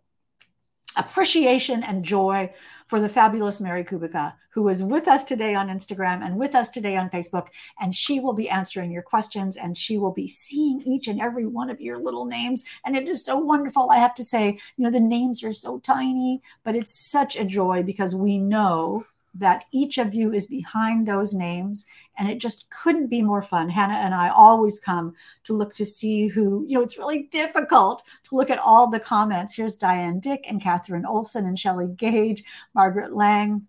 appreciation 1.00 1.84
and 1.84 2.04
joy 2.04 2.52
for 2.86 3.00
the 3.00 3.10
fabulous 3.10 3.62
Mary 3.62 3.84
Kubica, 3.84 4.34
who 4.50 4.68
is 4.68 4.84
with 4.84 5.08
us 5.08 5.24
today 5.24 5.56
on 5.56 5.70
Instagram 5.70 6.26
and 6.26 6.38
with 6.38 6.56
us 6.56 6.70
today 6.70 6.98
on 6.98 7.10
Facebook. 7.10 7.48
And 7.80 7.96
she 7.96 8.20
will 8.20 8.34
be 8.34 8.50
answering 8.50 8.92
your 8.92 9.04
questions 9.04 9.56
and 9.56 9.78
she 9.78 9.98
will 9.98 10.12
be 10.12 10.28
seeing 10.28 10.82
each 10.86 11.08
and 11.08 11.22
every 11.22 11.46
one 11.46 11.70
of 11.70 11.80
your 11.80 12.00
little 12.00 12.26
names. 12.26 12.64
And 12.86 12.96
it 12.96 13.08
is 13.08 13.24
so 13.24 13.38
wonderful. 13.38 13.90
I 13.92 13.98
have 13.98 14.16
to 14.16 14.24
say, 14.24 14.60
you 14.78 14.84
know, 14.84 14.92
the 14.92 15.00
names 15.00 15.44
are 15.44 15.54
so 15.54 15.80
tiny, 15.80 16.42
but 16.64 16.76
it's 16.76 16.94
such 16.94 17.36
a 17.36 17.46
joy 17.46 17.84
because 17.84 18.16
we 18.16 18.38
know 18.38 19.06
that 19.34 19.66
each 19.72 19.98
of 19.98 20.14
you 20.14 20.34
is 20.34 20.48
behind 20.48 21.08
those 21.08 21.34
names 21.34 21.86
and 22.18 22.30
it 22.30 22.40
just 22.40 22.70
couldn't 22.70 23.08
be 23.08 23.22
more 23.22 23.42
fun 23.42 23.70
hannah 23.70 23.94
and 23.94 24.14
i 24.14 24.30
always 24.30 24.80
come 24.80 25.14
to 25.44 25.54
look 25.54 25.74
to 25.74 25.86
see 25.86 26.28
who 26.28 26.66
you 26.68 26.78
know 26.78 26.84
it's 26.84 26.98
really 26.98 27.24
difficult 27.24 28.04
to 28.24 28.36
look 28.36 28.50
at 28.50 28.60
all 28.60 28.90
the 28.90 29.00
comments 29.00 29.56
here's 29.56 29.76
diane 29.76 30.20
dick 30.20 30.46
and 30.50 30.62
catherine 30.62 31.06
olson 31.06 31.46
and 31.46 31.60
shelley 31.60 31.88
gage 31.96 32.44
margaret 32.74 33.14
lang 33.14 33.68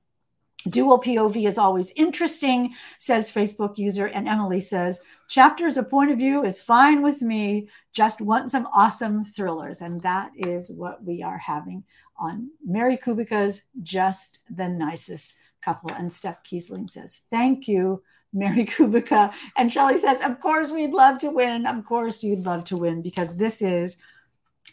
Dual 0.69 1.01
POV 1.01 1.49
is 1.49 1.57
always 1.57 1.91
interesting, 1.97 2.75
says 2.99 3.31
Facebook 3.31 3.79
user. 3.79 4.07
And 4.09 4.29
Emily 4.29 4.61
says, 4.61 5.01
chapters 5.29 5.79
of 5.79 5.89
point 5.89 6.11
of 6.11 6.19
view 6.19 6.45
is 6.45 6.61
fine 6.61 7.03
with 7.03 7.23
me. 7.23 7.69
Just 7.93 8.21
want 8.21 8.51
some 8.51 8.69
awesome 8.75 9.25
thrillers. 9.25 9.81
And 9.81 10.03
that 10.03 10.33
is 10.37 10.71
what 10.71 11.03
we 11.03 11.23
are 11.23 11.39
having 11.39 11.83
on 12.19 12.51
Mary 12.65 12.99
Kubica's 12.99 13.63
Just 13.83 14.41
the 14.51 14.69
Nicest 14.69 15.35
Couple. 15.61 15.91
And 15.91 16.13
Steph 16.13 16.43
Kiesling 16.45 16.89
says, 16.89 17.21
Thank 17.31 17.69
you, 17.69 18.03
Mary 18.33 18.65
Kubica. 18.67 19.33
And 19.57 19.71
Shelly 19.71 19.99
says, 19.99 20.21
Of 20.23 20.41
course, 20.41 20.73
we'd 20.73 20.93
love 20.93 21.19
to 21.19 21.31
win. 21.31 21.67
Of 21.67 21.85
course, 21.85 22.23
you'd 22.23 22.47
love 22.47 22.65
to 22.65 22.77
win 22.77 23.03
because 23.03 23.37
this 23.37 23.63
is 23.63 23.97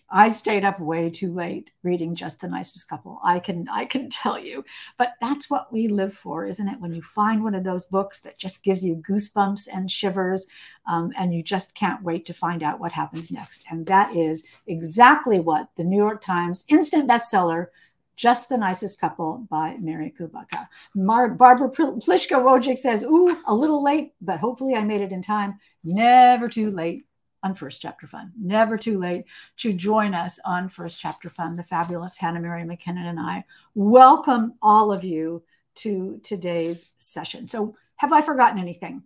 I 0.10 0.30
stayed 0.30 0.64
up 0.64 0.80
way 0.80 1.10
too 1.10 1.34
late 1.34 1.72
reading 1.84 2.16
just 2.16 2.40
the 2.40 2.48
nicest 2.48 2.88
couple. 2.88 3.20
I 3.24 3.40
can 3.40 3.68
I 3.70 3.86
can 3.86 4.10
tell 4.10 4.40
you. 4.40 4.64
But 4.98 5.14
that's 5.20 5.50
what 5.50 5.72
we 5.72 5.88
live 5.88 6.14
for, 6.14 6.46
isn't 6.46 6.68
it? 6.68 6.80
When 6.80 6.94
you 6.94 7.02
find 7.02 7.44
one 7.44 7.56
of 7.56 7.64
those 7.64 7.86
books 7.86 8.22
that 8.22 8.38
just 8.38 8.64
gives 8.64 8.86
you 8.86 8.96
goosebumps 8.96 9.68
and 9.74 9.92
shivers, 9.92 10.48
um, 10.88 11.12
and 11.18 11.34
you 11.34 11.44
just 11.44 11.76
can't 11.76 12.04
wait 12.04 12.26
to 12.28 12.34
find 12.34 12.64
out 12.64 12.80
what 12.80 12.92
happens 12.94 13.32
next. 13.32 13.66
And 13.70 13.86
that 13.88 14.16
is 14.16 14.44
exactly 14.66 15.40
what 15.40 15.70
the 15.76 15.84
New 15.84 15.98
York 15.98 16.22
Times 16.22 16.64
instant 16.70 17.10
bestseller. 17.10 17.68
Just 18.18 18.50
the 18.50 18.58
Nicest 18.58 19.00
Couple 19.00 19.46
by 19.48 19.78
Mary 19.80 20.12
Kubica. 20.18 20.68
Mar- 20.96 21.36
Barbara 21.36 21.70
Pliszka 21.70 22.42
Wojcik 22.42 22.80
says, 22.80 23.04
Ooh, 23.04 23.38
a 23.46 23.54
little 23.54 23.84
late, 23.84 24.14
but 24.20 24.40
hopefully 24.40 24.76
I 24.76 24.84
made 24.84 25.02
it 25.02 25.12
in 25.12 25.22
time. 25.22 25.60
Never 25.84 26.50
too 26.50 26.72
late 26.72 27.06
on 27.44 27.54
First 27.54 27.80
Chapter 27.80 28.08
Fun. 28.08 28.34
Never 28.36 28.76
too 28.76 28.98
late 28.98 29.26
to 29.58 29.72
join 29.72 30.16
us 30.16 30.40
on 30.44 30.68
First 30.68 31.00
Chapter 31.00 31.30
Fun. 31.30 31.56
The 31.56 31.64
fabulous 31.64 32.18
Hannah 32.18 32.40
Mary 32.40 32.64
McKinnon 32.64 33.06
and 33.06 33.20
I 33.20 33.46
welcome 33.76 34.56
all 34.64 34.92
of 34.92 35.04
you 35.04 35.44
to 35.76 36.20
today's 36.24 36.92
session. 36.98 37.48
So, 37.48 37.76
have 37.98 38.14
I 38.14 38.22
forgotten 38.22 38.60
anything? 38.60 39.04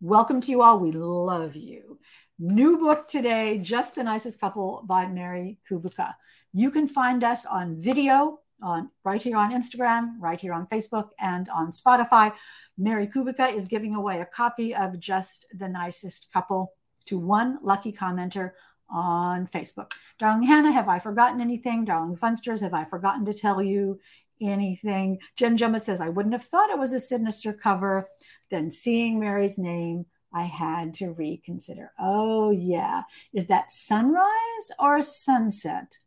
Welcome 0.00 0.40
to 0.40 0.50
you 0.52 0.62
all. 0.62 0.78
We 0.78 0.92
love 0.92 1.56
you. 1.56 1.98
New 2.38 2.78
book 2.78 3.08
today, 3.08 3.58
Just 3.58 3.96
the 3.96 4.04
Nicest 4.04 4.40
Couple 4.40 4.82
by 4.84 5.06
Mary 5.06 5.58
Kubica. 5.68 6.14
You 6.52 6.70
can 6.70 6.86
find 6.86 7.24
us 7.24 7.46
on 7.46 7.76
video 7.76 8.40
on 8.62 8.90
right 9.04 9.22
here 9.22 9.36
on 9.36 9.52
Instagram, 9.52 10.14
right 10.20 10.40
here 10.40 10.52
on 10.52 10.66
Facebook, 10.66 11.10
and 11.18 11.48
on 11.48 11.70
Spotify. 11.70 12.32
Mary 12.78 13.06
Kubica 13.06 13.52
is 13.52 13.66
giving 13.66 13.94
away 13.94 14.20
a 14.20 14.26
copy 14.26 14.74
of 14.74 14.98
Just 14.98 15.46
the 15.54 15.68
Nicest 15.68 16.32
Couple 16.32 16.72
to 17.06 17.18
one 17.18 17.58
lucky 17.62 17.92
commenter 17.92 18.52
on 18.88 19.46
Facebook. 19.46 19.92
Darling 20.18 20.44
Hannah, 20.44 20.72
have 20.72 20.88
I 20.88 20.98
forgotten 20.98 21.40
anything? 21.40 21.84
Darling 21.84 22.16
Funsters, 22.16 22.60
have 22.60 22.74
I 22.74 22.84
forgotten 22.84 23.24
to 23.24 23.34
tell 23.34 23.62
you 23.62 23.98
anything? 24.40 25.18
Jen 25.36 25.56
Gemma 25.56 25.80
says, 25.80 26.00
I 26.00 26.08
wouldn't 26.08 26.34
have 26.34 26.44
thought 26.44 26.70
it 26.70 26.78
was 26.78 26.92
a 26.92 27.00
sinister 27.00 27.52
cover. 27.52 28.08
Then 28.50 28.70
seeing 28.70 29.18
Mary's 29.18 29.58
name, 29.58 30.06
I 30.34 30.44
had 30.44 30.94
to 30.94 31.12
reconsider. 31.12 31.92
Oh, 31.98 32.50
yeah. 32.50 33.02
Is 33.32 33.46
that 33.48 33.70
sunrise 33.70 34.72
or 34.78 35.02
sunset, 35.02 35.98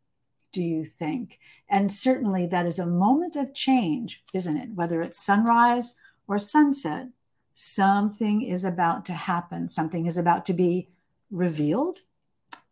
do 0.56 0.62
you 0.62 0.86
think? 0.86 1.38
And 1.68 1.92
certainly 1.92 2.46
that 2.46 2.64
is 2.64 2.78
a 2.78 2.86
moment 2.86 3.36
of 3.36 3.52
change, 3.52 4.22
isn't 4.32 4.56
it? 4.56 4.70
Whether 4.74 5.02
it's 5.02 5.22
sunrise 5.22 5.96
or 6.26 6.38
sunset, 6.38 7.08
something 7.52 8.40
is 8.40 8.64
about 8.64 9.04
to 9.04 9.12
happen, 9.12 9.68
something 9.68 10.06
is 10.06 10.16
about 10.16 10.46
to 10.46 10.54
be 10.54 10.88
revealed, 11.30 12.00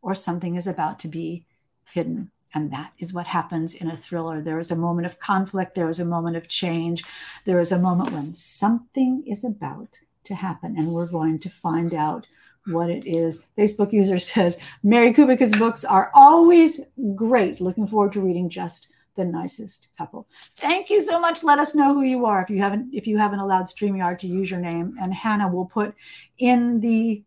or 0.01 0.15
something 0.15 0.55
is 0.55 0.67
about 0.67 0.99
to 1.01 1.09
be 1.09 1.45
hidden. 1.85 2.31
And 2.55 2.73
that 2.73 2.93
is 2.99 3.13
what 3.13 3.27
happens 3.27 3.75
in 3.75 3.91
a 3.91 3.97
thriller. 3.97 4.41
There 4.41 4.59
is 4.59 4.71
a 4.71 4.77
moment 4.77 5.05
of 5.05 5.19
conflict, 5.19 5.75
there 5.75 5.91
is 5.91 6.01
a 6.01 6.07
moment 6.07 6.37
of 6.39 6.49
change, 6.49 7.05
there 7.45 7.59
is 7.59 7.71
a 7.71 7.79
moment 7.79 8.13
when 8.13 8.33
something 8.33 9.25
is 9.27 9.45
about 9.45 9.99
to 10.25 10.35
happen, 10.35 10.79
and 10.79 10.89
we're 10.89 11.11
going 11.11 11.39
to 11.41 11.51
find 11.51 11.93
out 11.93 12.29
what 12.67 12.91
it 12.91 13.07
is. 13.07 13.43
Facebook 13.59 13.93
user 13.93 14.19
says 14.33 14.59
Mary 14.83 15.13
Kubica's 15.13 15.53
books 15.53 15.85
are 15.85 16.11
always 16.15 16.81
great. 17.15 17.61
Looking 17.61 17.87
forward 17.87 18.13
to 18.13 18.21
reading 18.21 18.49
just 18.49 18.89
the 19.17 19.25
nicest 19.25 19.91
couple. 19.97 20.27
Thank 20.57 20.91
you 20.91 21.01
so 21.01 21.21
much. 21.21 21.45
Let 21.45 21.59
us 21.59 21.75
know 21.75 21.95
who 21.95 22.03
you 22.03 22.27
are 22.27 22.43
if 22.43 22.51
you 22.51 22.59
haven't 22.59 22.93
if 22.93 23.07
you 23.07 23.19
haven't 23.19 23.39
allowed 23.39 23.65
StreamYard 23.65 24.19
to 24.19 24.29
use 24.29 24.51
your 24.51 24.61
name. 24.61 24.97
And 25.01 25.15
Hannah 25.15 25.49
will 25.49 25.67
put 25.67 25.95
in 26.39 26.81
the 26.81 27.23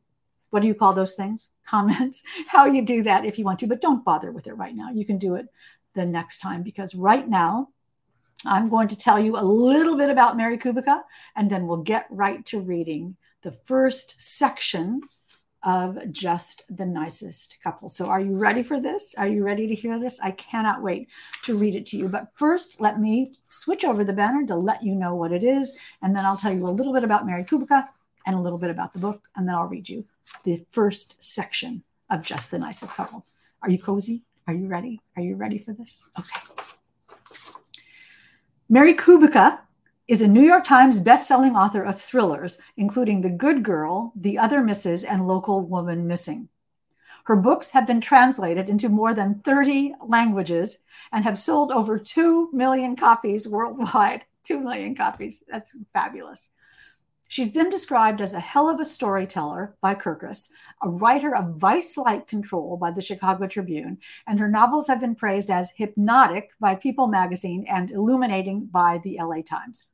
what 0.49 0.61
do 0.61 0.67
you 0.67 0.75
call 0.75 0.93
those 0.93 1.13
things? 1.13 1.49
Comments, 1.65 2.21
how 2.47 2.65
you 2.65 2.81
do 2.81 3.03
that 3.03 3.25
if 3.25 3.37
you 3.37 3.45
want 3.45 3.59
to, 3.59 3.67
but 3.67 3.81
don't 3.81 4.05
bother 4.05 4.31
with 4.31 4.47
it 4.47 4.53
right 4.53 4.75
now. 4.75 4.89
You 4.89 5.05
can 5.05 5.17
do 5.17 5.35
it 5.35 5.47
the 5.93 6.05
next 6.05 6.39
time 6.39 6.63
because 6.63 6.95
right 6.95 7.27
now 7.27 7.69
I'm 8.45 8.69
going 8.69 8.87
to 8.89 8.97
tell 8.97 9.19
you 9.19 9.37
a 9.37 9.41
little 9.41 9.97
bit 9.97 10.09
about 10.09 10.37
Mary 10.37 10.57
Kubica 10.57 11.01
and 11.35 11.49
then 11.49 11.67
we'll 11.67 11.77
get 11.77 12.05
right 12.09 12.45
to 12.47 12.61
reading 12.61 13.17
the 13.41 13.51
first 13.51 14.15
section 14.19 15.01
of 15.63 16.11
just 16.11 16.63
the 16.75 16.85
nicest 16.85 17.57
couple. 17.63 17.89
So, 17.89 18.07
are 18.07 18.19
you 18.19 18.35
ready 18.35 18.63
for 18.63 18.79
this? 18.79 19.15
Are 19.17 19.27
you 19.27 19.43
ready 19.43 19.67
to 19.67 19.75
hear 19.75 19.99
this? 19.99 20.19
I 20.21 20.31
cannot 20.31 20.81
wait 20.81 21.09
to 21.43 21.57
read 21.57 21.75
it 21.75 21.85
to 21.87 21.97
you. 21.97 22.07
But 22.07 22.27
first, 22.35 22.79
let 22.79 22.99
me 22.99 23.33
switch 23.49 23.83
over 23.83 24.03
the 24.03 24.13
banner 24.13 24.45
to 24.47 24.55
let 24.55 24.83
you 24.83 24.95
know 24.95 25.15
what 25.15 25.31
it 25.31 25.43
is. 25.43 25.75
And 26.01 26.15
then 26.15 26.25
I'll 26.25 26.37
tell 26.37 26.53
you 26.53 26.65
a 26.65 26.69
little 26.69 26.93
bit 26.93 27.03
about 27.03 27.25
Mary 27.25 27.43
Kubica 27.43 27.87
and 28.25 28.35
a 28.35 28.39
little 28.39 28.59
bit 28.59 28.69
about 28.69 28.93
the 28.93 28.99
book. 28.99 29.27
And 29.35 29.47
then 29.47 29.55
I'll 29.55 29.65
read 29.67 29.89
you 29.89 30.05
the 30.43 30.63
first 30.71 31.15
section 31.19 31.83
of 32.09 32.21
Just 32.21 32.51
the 32.51 32.59
Nicest 32.59 32.93
Couple. 32.93 33.25
Are 33.61 33.69
you 33.69 33.79
cozy? 33.79 34.23
Are 34.47 34.53
you 34.53 34.67
ready? 34.67 35.01
Are 35.15 35.23
you 35.23 35.35
ready 35.35 35.57
for 35.57 35.73
this? 35.73 36.07
Okay. 36.17 36.39
Mary 38.69 38.93
Kubica 38.93 39.59
is 40.07 40.21
a 40.21 40.27
New 40.27 40.41
York 40.41 40.63
Times 40.63 41.01
bestselling 41.01 41.57
author 41.57 41.83
of 41.83 42.01
thrillers, 42.01 42.57
including 42.77 43.19
The 43.19 43.29
Good 43.29 43.61
Girl, 43.61 44.13
The 44.15 44.37
Other 44.37 44.61
Mrs., 44.61 45.05
and 45.07 45.27
Local 45.27 45.61
Woman 45.61 46.07
Missing. 46.07 46.47
Her 47.25 47.35
books 47.35 47.71
have 47.71 47.85
been 47.85 47.99
translated 47.99 48.69
into 48.69 48.87
more 48.87 49.13
than 49.13 49.39
30 49.39 49.95
languages 50.07 50.77
and 51.11 51.25
have 51.25 51.37
sold 51.37 51.73
over 51.73 51.99
2 51.99 52.51
million 52.53 52.95
copies 52.95 53.47
worldwide. 53.47 54.25
2 54.43 54.61
million 54.61 54.95
copies. 54.95 55.43
That's 55.49 55.75
fabulous. 55.91 56.51
She's 57.27 57.51
been 57.51 57.69
described 57.69 58.21
as 58.21 58.33
a 58.33 58.39
hell 58.39 58.69
of 58.69 58.79
a 58.79 58.85
storyteller 58.85 59.75
by 59.81 59.93
Kirkus, 59.93 60.47
a 60.81 60.87
writer 60.87 61.35
of 61.35 61.55
vice 61.57 61.97
like 61.97 62.27
control 62.27 62.77
by 62.77 62.91
the 62.91 63.01
Chicago 63.01 63.45
Tribune, 63.47 63.97
and 64.25 64.39
her 64.39 64.47
novels 64.47 64.87
have 64.87 65.01
been 65.01 65.15
praised 65.15 65.49
as 65.49 65.73
hypnotic 65.75 66.51
by 66.61 66.75
People 66.75 67.07
magazine 67.07 67.65
and 67.67 67.91
illuminating 67.91 68.67
by 68.67 69.01
the 69.03 69.17
LA 69.21 69.41
Times. 69.41 69.87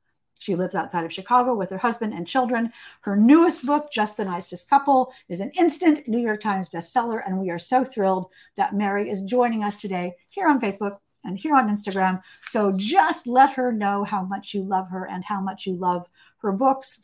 She 0.43 0.55
lives 0.55 0.75
outside 0.75 1.05
of 1.05 1.13
Chicago 1.13 1.53
with 1.53 1.69
her 1.69 1.77
husband 1.77 2.13
and 2.13 2.27
children. 2.27 2.73
Her 3.01 3.15
newest 3.15 3.65
book, 3.65 3.89
Just 3.93 4.17
the 4.17 4.25
Nicest 4.25 4.69
Couple, 4.69 5.13
is 5.29 5.39
an 5.39 5.51
instant 5.57 6.05
New 6.05 6.19
York 6.19 6.41
Times 6.41 6.67
bestseller, 6.67 7.21
and 7.25 7.39
we 7.39 7.49
are 7.49 7.57
so 7.57 7.85
thrilled 7.85 8.27
that 8.57 8.75
Mary 8.75 9.09
is 9.09 9.21
joining 9.21 9.63
us 9.63 9.77
today 9.77 10.15
here 10.27 10.49
on 10.49 10.59
Facebook 10.59 10.97
and 11.23 11.39
here 11.39 11.55
on 11.55 11.69
Instagram. 11.69 12.21
So 12.43 12.73
just 12.75 13.25
let 13.25 13.53
her 13.53 13.71
know 13.71 14.03
how 14.03 14.23
much 14.23 14.53
you 14.53 14.63
love 14.63 14.89
her 14.89 15.07
and 15.07 15.23
how 15.23 15.39
much 15.39 15.65
you 15.65 15.77
love 15.77 16.09
her 16.39 16.51
books 16.51 16.99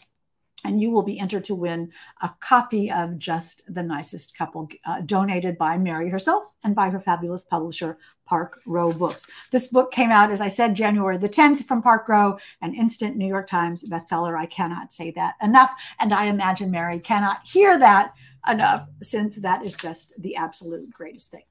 and 0.65 0.81
you 0.81 0.91
will 0.91 1.03
be 1.03 1.19
entered 1.19 1.43
to 1.45 1.55
win 1.55 1.91
a 2.21 2.31
copy 2.39 2.91
of 2.91 3.17
Just 3.17 3.63
the 3.67 3.83
Nicest 3.83 4.37
Couple, 4.37 4.67
uh, 4.85 5.01
donated 5.01 5.57
by 5.57 5.77
Mary 5.77 6.09
herself 6.09 6.43
and 6.63 6.75
by 6.75 6.89
her 6.89 6.99
fabulous 6.99 7.43
publisher, 7.43 7.97
Park 8.25 8.59
Row 8.65 8.91
Books. 8.91 9.25
This 9.51 9.67
book 9.67 9.91
came 9.91 10.11
out, 10.11 10.31
as 10.31 10.41
I 10.41 10.49
said, 10.49 10.75
January 10.75 11.17
the 11.17 11.29
10th 11.29 11.65
from 11.65 11.81
Park 11.81 12.07
Row, 12.09 12.37
an 12.61 12.73
instant 12.75 13.15
New 13.15 13.27
York 13.27 13.47
Times 13.47 13.87
bestseller. 13.89 14.37
I 14.37 14.45
cannot 14.45 14.93
say 14.93 15.11
that 15.11 15.35
enough. 15.41 15.71
And 15.99 16.13
I 16.13 16.25
imagine 16.25 16.71
Mary 16.71 16.99
cannot 16.99 17.45
hear 17.45 17.79
that 17.79 18.13
enough, 18.47 18.87
since 19.01 19.37
that 19.37 19.65
is 19.65 19.73
just 19.73 20.13
the 20.19 20.35
absolute 20.35 20.91
greatest 20.91 21.31
thing. 21.31 21.43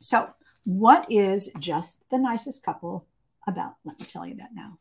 So, 0.00 0.30
what 0.64 1.06
is 1.10 1.50
Just 1.58 2.10
the 2.10 2.18
Nicest 2.18 2.64
Couple 2.64 3.06
about? 3.46 3.76
Let 3.84 3.98
me 4.00 4.06
tell 4.06 4.26
you 4.26 4.34
that 4.36 4.50
now. 4.52 4.78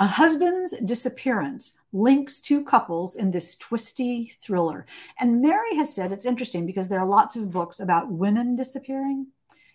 A 0.00 0.06
husband's 0.06 0.72
disappearance 0.86 1.76
links 1.92 2.40
two 2.40 2.64
couples 2.64 3.16
in 3.16 3.30
this 3.30 3.54
twisty 3.56 4.32
thriller. 4.40 4.86
And 5.18 5.42
Mary 5.42 5.76
has 5.76 5.94
said 5.94 6.10
it's 6.10 6.24
interesting 6.24 6.64
because 6.64 6.88
there 6.88 7.00
are 7.00 7.06
lots 7.06 7.36
of 7.36 7.50
books 7.50 7.80
about 7.80 8.10
women 8.10 8.56
disappearing. 8.56 9.26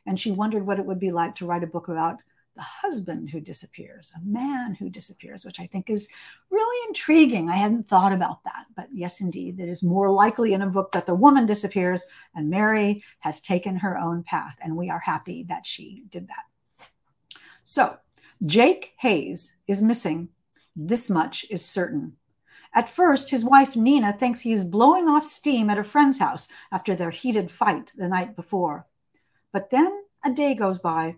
And 0.07 0.19
she 0.19 0.31
wondered 0.31 0.65
what 0.65 0.79
it 0.79 0.85
would 0.85 0.97
be 0.97 1.11
like 1.11 1.35
to 1.35 1.45
write 1.45 1.63
a 1.63 1.67
book 1.67 1.89
about 1.89 2.17
the 2.55 2.63
husband 2.63 3.29
who 3.29 3.39
disappears, 3.39 4.11
a 4.15 4.25
man 4.25 4.73
who 4.73 4.89
disappears, 4.89 5.45
which 5.45 5.59
I 5.59 5.67
think 5.67 5.91
is 5.91 6.07
really 6.49 6.87
intriguing. 6.87 7.47
I 7.47 7.57
hadn't 7.57 7.83
thought 7.83 8.11
about 8.11 8.43
that. 8.45 8.65
But 8.75 8.87
yes, 8.91 9.21
indeed, 9.21 9.59
it 9.59 9.69
is 9.69 9.83
more 9.83 10.09
likely 10.09 10.53
in 10.53 10.63
a 10.63 10.67
book 10.67 10.91
that 10.93 11.05
the 11.05 11.13
woman 11.13 11.45
disappears 11.45 12.03
and 12.33 12.49
Mary 12.49 13.03
has 13.19 13.41
taken 13.41 13.75
her 13.75 13.95
own 13.95 14.23
path. 14.23 14.57
And 14.63 14.75
we 14.75 14.89
are 14.89 14.97
happy 14.97 15.43
that 15.49 15.67
she 15.67 16.05
did 16.09 16.29
that. 16.29 16.87
So, 17.63 17.97
Jake 18.43 18.93
Hayes 18.97 19.57
is 19.67 19.81
missing. 19.81 20.29
This 20.75 21.09
much 21.09 21.45
is 21.49 21.63
certain. 21.63 22.17
At 22.73 22.89
first, 22.89 23.29
his 23.29 23.45
wife 23.45 23.77
Nina 23.77 24.11
thinks 24.11 24.41
he 24.41 24.51
is 24.51 24.65
blowing 24.65 25.07
off 25.07 25.23
steam 25.23 25.69
at 25.69 25.77
a 25.77 25.83
friend's 25.83 26.19
house 26.19 26.49
after 26.71 26.95
their 26.95 27.11
heated 27.11 27.49
fight 27.49 27.93
the 27.95 28.09
night 28.09 28.35
before. 28.35 28.85
But 29.53 29.69
then 29.69 30.03
a 30.25 30.33
day 30.33 30.53
goes 30.53 30.79
by, 30.79 31.15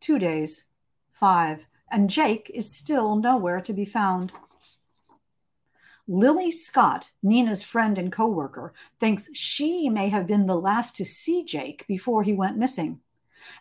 two 0.00 0.18
days, 0.18 0.64
five, 1.12 1.66
and 1.90 2.08
Jake 2.08 2.50
is 2.54 2.74
still 2.74 3.16
nowhere 3.16 3.60
to 3.60 3.74
be 3.74 3.84
found. 3.84 4.32
Lily 6.08 6.50
Scott, 6.50 7.10
Nina's 7.22 7.62
friend 7.62 7.98
and 7.98 8.10
coworker, 8.10 8.72
thinks 8.98 9.28
she 9.34 9.90
may 9.90 10.08
have 10.08 10.26
been 10.26 10.46
the 10.46 10.54
last 10.54 10.96
to 10.96 11.04
see 11.04 11.44
Jake 11.44 11.84
before 11.86 12.22
he 12.22 12.32
went 12.32 12.56
missing. 12.56 13.00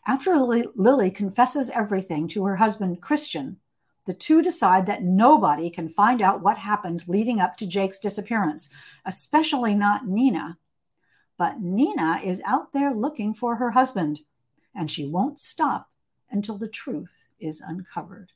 After 0.07 0.37
Lily, 0.37 1.11
confesses 1.11 1.69
everything 1.69 2.27
to 2.29 2.45
her 2.45 2.55
husband, 2.57 3.01
Christian, 3.01 3.57
the 4.05 4.13
two 4.13 4.41
decide 4.41 4.85
that 4.85 5.03
nobody 5.03 5.69
can 5.69 5.89
find 5.89 6.21
out 6.21 6.41
what 6.41 6.57
happened 6.57 7.07
leading 7.07 7.39
up 7.39 7.57
to 7.57 7.67
Jake's 7.67 7.97
disappearance, 7.99 8.69
especially 9.05 9.73
not 9.73 10.07
Nina. 10.07 10.57
But 11.37 11.59
Nina 11.59 12.21
is 12.23 12.41
out 12.45 12.71
there 12.71 12.93
looking 12.93 13.33
for 13.33 13.55
her 13.55 13.71
husband, 13.71 14.21
and 14.75 14.91
she 14.91 15.07
won't 15.07 15.39
stop 15.39 15.89
until 16.29 16.57
the 16.57 16.67
truth 16.67 17.29
is 17.39 17.61
uncovered. 17.61 18.31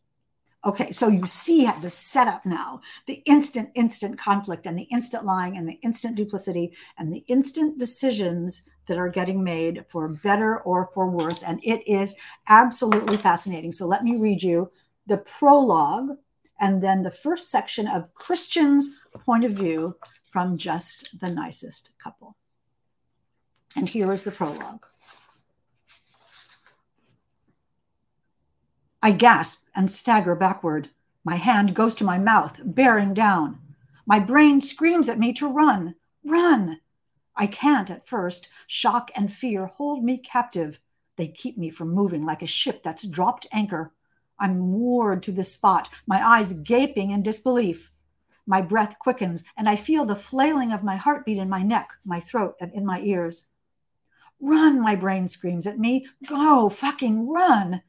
Okay, 0.66 0.92
so 0.92 1.08
you 1.08 1.26
see 1.26 1.70
the 1.82 1.90
setup 1.90 2.46
now 2.46 2.82
the 3.08 3.22
instant, 3.26 3.70
instant 3.76 4.20
conflict, 4.20 4.66
and 4.66 4.78
the 4.78 4.84
instant 4.84 5.24
lying, 5.24 5.56
and 5.56 5.68
the 5.68 5.80
instant 5.82 6.16
duplicity, 6.16 6.74
and 6.98 7.14
the 7.14 7.24
instant 7.28 7.80
decisions 7.80 8.64
that 8.88 8.98
are 8.98 9.08
getting 9.08 9.42
made 9.42 9.86
for 9.88 10.10
better 10.10 10.60
or 10.62 10.90
for 10.94 11.10
worse. 11.10 11.44
And 11.44 11.62
it 11.64 11.88
is 11.88 12.16
absolutely 12.50 13.16
fascinating. 13.16 13.72
So 13.72 13.86
let 13.86 14.04
me 14.04 14.18
read 14.18 14.44
you 14.44 14.70
the 15.08 15.18
prologue 15.18 16.18
and 16.60 16.84
then 16.84 17.04
the 17.04 17.12
first 17.12 17.50
section 17.50 17.88
of 17.88 18.14
Christian's 18.14 18.90
point 19.26 19.46
of 19.46 19.52
view 19.52 19.96
from 20.26 20.58
just 20.58 21.08
the 21.20 21.30
nicest 21.30 21.92
couple. 22.00 22.36
And 23.76 23.88
here 23.88 24.12
is 24.12 24.24
the 24.24 24.32
prologue. 24.32 24.86
I 29.02 29.12
gasp 29.12 29.66
and 29.76 29.90
stagger 29.90 30.36
backward. 30.36 30.90
My 31.24 31.36
hand 31.36 31.74
goes 31.74 31.96
to 31.96 32.04
my 32.04 32.18
mouth, 32.18 32.60
bearing 32.64 33.14
down. 33.14 33.60
My 34.06 34.20
brain 34.20 34.60
screams 34.60 35.08
at 35.08 35.20
me 35.20 35.32
to 35.34 35.48
run, 35.48 35.96
run. 36.26 36.80
I 37.36 37.48
can't 37.48 37.90
at 37.90 38.08
first. 38.08 38.50
Shock 38.68 39.12
and 39.16 39.32
fear 39.32 39.68
hold 39.68 40.04
me 40.04 40.18
captive. 40.18 40.80
They 41.16 41.28
keep 41.28 41.58
me 41.58 41.70
from 41.70 41.94
moving 41.94 42.26
like 42.26 42.42
a 42.42 42.48
ship 42.48 42.84
that's 42.84 43.08
dropped 43.08 43.48
anchor. 43.54 43.94
I'm 44.40 44.60
moored 44.60 45.24
to 45.24 45.32
the 45.32 45.44
spot, 45.44 45.90
my 46.06 46.26
eyes 46.26 46.54
gaping 46.54 47.12
in 47.12 47.24
disbelief. 47.24 47.92
My 48.46 48.62
breath 48.62 48.98
quickens, 49.00 49.44
and 49.56 49.70
I 49.70 49.76
feel 49.76 50.06
the 50.06 50.16
flailing 50.16 50.74
of 50.74 50.84
my 50.84 50.96
heartbeat 50.96 51.38
in 51.38 51.50
my 51.50 51.62
neck, 51.62 51.92
my 52.04 52.20
throat, 52.20 52.56
and 52.60 52.74
in 52.74 52.86
my 52.86 53.00
ears. 53.02 53.46
Run, 54.42 54.82
my 54.82 54.96
brain 54.96 55.28
screams 55.28 55.68
at 55.68 55.78
me. 55.78 56.08
Go, 56.26 56.68
fucking 56.70 57.30
run. 57.30 57.82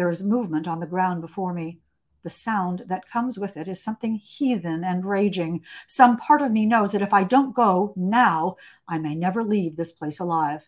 There 0.00 0.08
is 0.08 0.22
movement 0.22 0.66
on 0.66 0.80
the 0.80 0.86
ground 0.86 1.20
before 1.20 1.52
me. 1.52 1.78
The 2.22 2.30
sound 2.30 2.84
that 2.86 3.06
comes 3.06 3.38
with 3.38 3.58
it 3.58 3.68
is 3.68 3.82
something 3.82 4.14
heathen 4.14 4.82
and 4.82 5.04
raging. 5.04 5.60
Some 5.86 6.16
part 6.16 6.40
of 6.40 6.52
me 6.52 6.64
knows 6.64 6.92
that 6.92 7.02
if 7.02 7.12
I 7.12 7.22
don't 7.22 7.54
go 7.54 7.92
now, 7.96 8.56
I 8.88 8.96
may 8.96 9.14
never 9.14 9.44
leave 9.44 9.76
this 9.76 9.92
place 9.92 10.18
alive. 10.18 10.66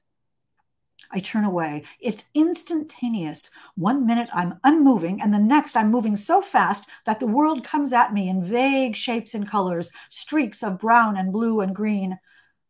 I 1.11 1.21
turn 1.21 1.45
away. 1.45 1.85
It's 1.99 2.29
instantaneous. 2.35 3.51
One 3.75 4.05
minute 4.05 4.29
I'm 4.35 4.61
unmoving, 4.65 5.23
and 5.23 5.33
the 5.33 5.39
next 5.39 5.77
I'm 5.77 5.91
moving 5.91 6.19
so 6.19 6.43
fast 6.43 6.87
that 7.07 7.19
the 7.19 7.27
world 7.27 7.65
comes 7.65 7.95
at 7.95 8.13
me 8.13 8.29
in 8.29 8.45
vague 8.45 8.95
shapes 8.95 9.33
and 9.33 9.49
colors, 9.49 9.95
streaks 10.11 10.63
of 10.63 10.79
brown 10.79 11.17
and 11.17 11.33
blue 11.33 11.63
and 11.63 11.75
green. 11.75 12.19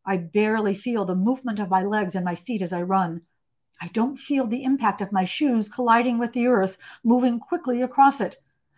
I 0.05 0.15
barely 0.15 0.75
feel 0.75 1.03
the 1.03 1.13
movement 1.13 1.59
of 1.59 1.69
my 1.69 1.83
legs 1.83 2.15
and 2.15 2.23
my 2.23 2.35
feet 2.35 2.61
as 2.61 2.71
I 2.71 2.83
run. 2.83 3.23
I 3.83 3.87
don't 3.87 4.15
feel 4.15 4.47
the 4.47 4.63
impact 4.63 5.01
of 5.01 5.11
my 5.11 5.25
shoes 5.25 5.67
colliding 5.67 6.17
with 6.17 6.31
the 6.31 6.47
earth, 6.47 6.77
moving 7.03 7.37
quickly 7.37 7.81
across 7.81 8.21
it. 8.21 8.37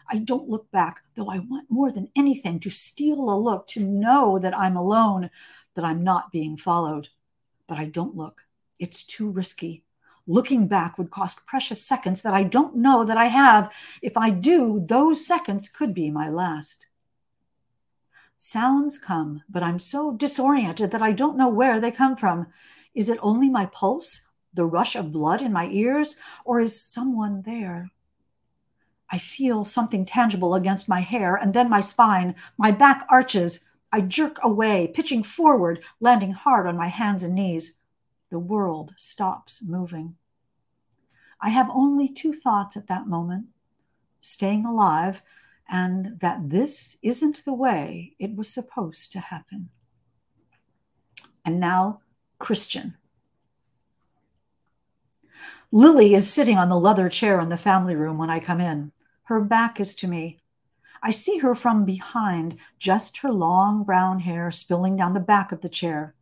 I 0.10 0.18
don't 0.18 0.50
look 0.50 0.72
back, 0.72 1.02
though 1.14 1.30
I 1.30 1.38
want 1.38 1.70
more 1.70 1.92
than 1.92 2.10
anything 2.16 2.60
to 2.62 2.72
steal 2.72 3.30
a 3.30 3.38
look, 3.38 3.68
to 3.68 3.82
know 3.82 4.40
that 4.40 4.58
I'm 4.58 4.76
alone, 4.76 5.30
that 5.76 5.86
I'm 5.86 6.04
not 6.04 6.32
being 6.32 6.58
followed. 6.58 7.10
But 7.68 7.78
I 7.78 7.86
don't 7.86 8.16
look. 8.16 8.46
It's 8.80 9.04
too 9.04 9.30
risky. 9.30 9.84
Looking 10.26 10.68
back 10.68 10.98
would 10.98 11.12
cost 11.12 11.46
precious 11.46 11.86
seconds 11.86 12.24
that 12.24 12.34
I 12.34 12.42
don't 12.42 12.78
know 12.78 13.06
that 13.06 13.16
I 13.16 13.26
have. 13.26 13.72
If 14.02 14.18
I 14.18 14.32
do, 14.32 14.84
those 14.88 15.24
seconds 15.24 15.70
could 15.70 15.94
be 15.94 16.10
my 16.10 16.30
last. 16.30 16.88
Sounds 18.40 18.98
come, 18.98 19.44
but 19.48 19.62
I'm 19.62 19.78
so 19.78 20.14
disoriented 20.14 20.90
that 20.90 21.04
I 21.04 21.12
don't 21.12 21.38
know 21.38 21.50
where 21.50 21.80
they 21.80 21.92
come 21.92 22.16
from. 22.16 22.48
Is 22.96 23.08
it 23.08 23.20
only 23.22 23.52
my 23.52 23.68
pulse, 23.68 24.24
the 24.56 24.66
rush 24.66 24.96
of 24.96 25.12
blood 25.12 25.42
in 25.42 25.54
my 25.54 25.68
ears, 25.70 26.18
or 26.44 26.60
is 26.60 26.80
someone 26.80 27.44
there? 27.44 27.92
I 29.12 29.18
feel 29.18 29.64
something 29.64 30.06
tangible 30.06 30.56
against 30.56 30.90
my 30.90 31.02
hair 31.02 31.36
and 31.36 31.54
then 31.54 31.70
my 31.70 31.82
spine. 31.82 32.36
My 32.58 32.72
back 32.72 33.06
arches. 33.10 33.64
I 33.92 34.02
jerk 34.02 34.40
away, 34.44 34.92
pitching 34.94 35.24
forward, 35.24 35.84
landing 36.00 36.32
hard 36.32 36.68
on 36.68 36.76
my 36.76 36.88
hands 36.88 37.24
and 37.24 37.36
knees 37.36 37.76
the 38.32 38.40
world 38.40 38.94
stops 38.98 39.64
moving. 39.66 40.16
I 41.40 41.50
have 41.50 41.70
only 41.70 42.10
two 42.10 42.34
thoughts 42.34 42.76
at 42.76 42.88
that 42.88 43.08
moment 43.08 43.48
staying 44.22 44.66
alive 44.66 45.22
and 45.70 46.20
that 46.20 46.50
this 46.50 46.98
isn't 47.02 47.46
the 47.46 47.54
way 47.54 48.16
it 48.20 48.36
was 48.36 48.50
supposed 48.50 49.12
to 49.14 49.20
happen. 49.20 49.70
And 51.44 51.60
now, 51.60 52.02
Christian. 52.40 52.98
Lily 55.76 56.14
is 56.14 56.32
sitting 56.32 56.58
on 56.58 56.70
the 56.70 56.80
leather 56.80 57.10
chair 57.10 57.42
in 57.42 57.50
the 57.50 57.58
family 57.58 57.98
room 57.98 58.18
when 58.18 58.30
I 58.30 58.40
come 58.40 58.62
in. 58.62 58.94
Her 59.24 59.42
back 59.42 59.78
is 59.78 59.94
to 59.96 60.08
me. 60.08 60.40
I 61.04 61.12
see 61.12 61.40
her 61.40 61.54
from 61.54 61.84
behind, 61.84 62.56
just 62.80 63.18
her 63.18 63.30
long 63.30 63.84
brown 63.84 64.22
hair 64.22 64.52
spilling 64.52 64.96
down 64.96 65.14
the 65.14 65.20
back 65.20 65.52
of 65.52 65.60
the 65.60 65.68
chair. 65.68 66.16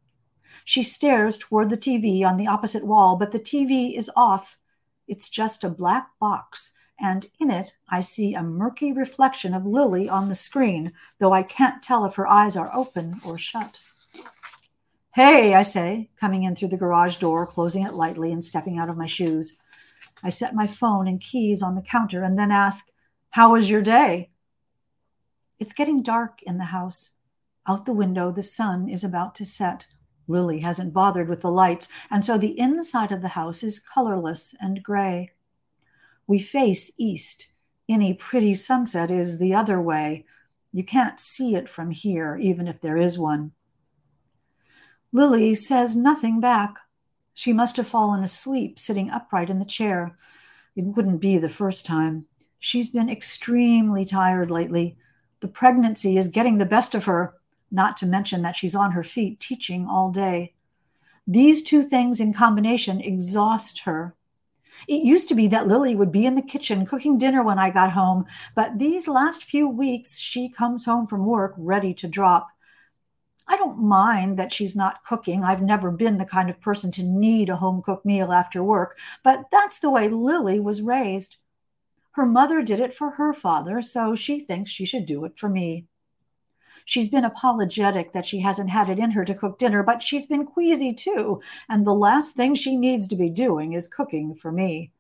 She 0.66 0.82
stares 0.82 1.38
toward 1.38 1.70
the 1.70 1.78
TV 1.78 2.26
on 2.26 2.38
the 2.38 2.48
opposite 2.48 2.84
wall, 2.84 3.16
but 3.16 3.32
the 3.32 3.40
TV 3.40 3.96
is 3.96 4.10
off. 4.16 4.58
It's 5.08 5.30
just 5.30 5.64
a 5.64 5.70
black 5.70 6.10
box, 6.20 6.74
and 7.00 7.28
in 7.40 7.52
it 7.52 7.76
I 7.88 8.02
see 8.02 8.34
a 8.34 8.42
murky 8.42 8.92
reflection 8.92 9.54
of 9.54 9.68
Lily 9.68 10.10
on 10.10 10.30
the 10.30 10.36
screen, 10.36 10.94
though 11.20 11.32
I 11.32 11.44
can't 11.44 11.84
tell 11.84 12.06
if 12.06 12.16
her 12.16 12.28
eyes 12.28 12.58
are 12.58 12.74
open 12.74 13.18
or 13.24 13.38
shut. 13.38 13.80
Hey, 15.14 15.54
I 15.54 15.62
say, 15.62 16.10
coming 16.20 16.42
in 16.42 16.56
through 16.56 16.70
the 16.70 16.78
garage 16.78 17.18
door, 17.18 17.46
closing 17.46 17.84
it 17.84 17.94
lightly 17.94 18.32
and 18.32 18.44
stepping 18.44 18.80
out 18.80 18.90
of 18.90 18.98
my 18.98 19.06
shoes. 19.06 19.58
I 20.24 20.32
set 20.32 20.56
my 20.56 20.66
phone 20.66 21.08
and 21.08 21.22
keys 21.22 21.62
on 21.62 21.76
the 21.76 21.84
counter 21.84 22.24
and 22.24 22.38
then 22.38 22.50
ask, 22.50 22.88
How 23.30 23.52
was 23.52 23.70
your 23.70 23.84
day? 23.84 24.32
It's 25.60 25.76
getting 25.76 26.02
dark 26.02 26.42
in 26.42 26.58
the 26.58 26.64
house. 26.64 27.12
Out 27.68 27.86
the 27.86 27.94
window, 27.94 28.32
the 28.32 28.42
sun 28.42 28.90
is 28.90 29.04
about 29.04 29.36
to 29.36 29.46
set. 29.46 29.86
Lily 30.28 30.62
hasn't 30.62 30.96
bothered 30.96 31.30
with 31.30 31.42
the 31.42 31.52
lights, 31.52 31.90
and 32.10 32.26
so 32.26 32.40
the 32.40 32.60
inside 32.60 33.12
of 33.12 33.22
the 33.22 33.38
house 33.38 33.62
is 33.62 33.80
colorless 33.80 34.56
and 34.60 34.82
gray. 34.82 35.30
We 36.26 36.40
face 36.40 36.90
east. 36.98 37.52
Any 37.88 38.16
pretty 38.16 38.56
sunset 38.56 39.12
is 39.12 39.38
the 39.38 39.54
other 39.54 39.80
way. 39.80 40.26
You 40.72 40.84
can't 40.84 41.20
see 41.20 41.54
it 41.54 41.70
from 41.70 41.92
here, 41.92 42.36
even 42.42 42.68
if 42.68 42.82
there 42.82 42.98
is 42.98 43.20
one. 43.20 43.52
Lily 45.16 45.54
says 45.54 45.96
nothing 45.96 46.40
back. 46.40 46.80
She 47.36 47.54
must 47.54 47.78
have 47.78 47.88
fallen 47.88 48.24
asleep 48.24 48.80
sitting 48.80 49.12
upright 49.12 49.52
in 49.52 49.60
the 49.60 49.66
chair. 49.66 50.18
It 50.76 50.86
wouldn't 50.86 51.22
be 51.22 51.38
the 51.38 51.50
first 51.50 51.86
time. 51.86 52.26
She's 52.58 52.90
been 52.90 53.12
extremely 53.12 54.06
tired 54.06 54.50
lately. 54.50 54.98
The 55.40 55.48
pregnancy 55.48 56.18
is 56.18 56.30
getting 56.30 56.58
the 56.58 56.66
best 56.66 56.96
of 56.96 57.06
her 57.06 57.36
not 57.70 57.96
to 57.98 58.08
mention 58.08 58.42
that 58.42 58.56
she's 58.56 58.74
on 58.74 58.92
her 58.94 59.04
feet 59.04 59.40
teaching 59.40 59.88
all 59.88 60.10
day. 60.10 60.54
These 61.28 61.62
two 61.62 61.84
things 61.84 62.20
in 62.20 62.34
combination 62.34 63.00
exhaust 63.00 63.82
her. 63.82 64.16
It 64.88 65.04
used 65.04 65.30
to 65.30 65.36
be 65.36 65.48
that 65.50 65.68
Lily 65.68 65.96
would 65.96 66.12
be 66.12 66.26
in 66.26 66.34
the 66.34 66.42
kitchen 66.42 66.88
cooking 66.88 67.20
dinner 67.20 67.44
when 67.44 67.60
I 67.60 67.70
got 67.70 67.92
home, 67.92 68.26
but 68.56 68.80
these 68.80 69.08
last 69.08 69.44
few 69.44 69.68
weeks 69.68 70.18
she 70.18 70.50
comes 70.50 70.86
home 70.86 71.06
from 71.06 71.26
work 71.26 71.54
ready 71.56 71.94
to 71.96 72.08
drop. 72.08 72.48
I 73.48 73.58
don't 73.58 73.80
mind 73.80 74.40
that 74.40 74.54
she's 74.54 74.76
not 74.76 75.04
cooking. 75.04 75.44
I've 75.44 75.62
never 75.62 75.92
been 75.92 76.18
the 76.18 76.26
kind 76.26 76.50
of 76.50 76.62
person 76.62 76.92
to 76.92 77.04
need 77.04 77.50
a 77.50 77.58
home 77.58 77.82
cooked 77.82 78.06
meal 78.06 78.32
after 78.32 78.64
work, 78.64 78.98
but 79.24 79.46
that's 79.52 79.80
the 79.80 79.90
way 79.90 80.08
Lily 80.08 80.60
was 80.60 80.82
raised. 80.82 81.38
Her 82.12 82.26
mother 82.26 82.62
did 82.62 82.80
it 82.80 82.94
for 82.94 83.12
her 83.12 83.34
father, 83.34 83.82
so 83.82 84.16
she 84.16 84.40
thinks 84.40 84.72
she 84.72 84.86
should 84.86 85.06
do 85.06 85.26
it 85.26 85.38
for 85.38 85.50
me. 85.50 85.88
She's 86.86 87.10
been 87.10 87.26
apologetic 87.26 88.14
that 88.14 88.26
she 88.26 88.40
hasn't 88.40 88.70
had 88.70 88.90
it 88.90 89.00
in 89.00 89.12
her 89.12 89.26
to 89.26 89.34
cook 89.34 89.58
dinner, 89.58 89.84
but 89.84 90.04
she's 90.04 90.26
been 90.26 90.46
queasy 90.46 90.94
too. 90.94 91.42
And 91.70 91.86
the 91.86 91.94
last 91.94 92.36
thing 92.36 92.56
she 92.56 92.76
needs 92.76 93.08
to 93.08 93.16
be 93.16 93.30
doing 93.30 93.74
is 93.74 93.88
cooking 93.88 94.36
for 94.36 94.52
me. 94.52 94.92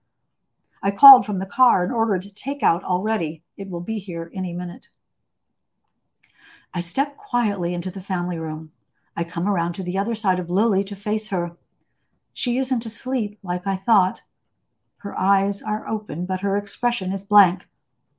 I 0.81 0.91
called 0.91 1.25
from 1.25 1.39
the 1.39 1.45
car 1.45 1.83
and 1.83 1.93
ordered 1.93 2.23
takeout 2.23 2.83
already. 2.83 3.43
It 3.57 3.69
will 3.69 3.81
be 3.81 3.99
here 3.99 4.31
any 4.33 4.53
minute. 4.53 4.89
I 6.73 6.79
step 6.79 7.17
quietly 7.17 7.73
into 7.73 7.91
the 7.91 8.01
family 8.01 8.39
room. 8.39 8.71
I 9.15 9.23
come 9.23 9.47
around 9.47 9.73
to 9.73 9.83
the 9.83 9.97
other 9.97 10.15
side 10.15 10.39
of 10.39 10.49
Lily 10.49 10.83
to 10.85 10.95
face 10.95 11.29
her. 11.29 11.55
She 12.33 12.57
isn't 12.57 12.85
asleep 12.85 13.37
like 13.43 13.67
I 13.67 13.75
thought. 13.75 14.21
Her 14.97 15.17
eyes 15.19 15.61
are 15.61 15.87
open, 15.87 16.25
but 16.25 16.41
her 16.41 16.57
expression 16.57 17.11
is 17.11 17.23
blank. 17.23 17.67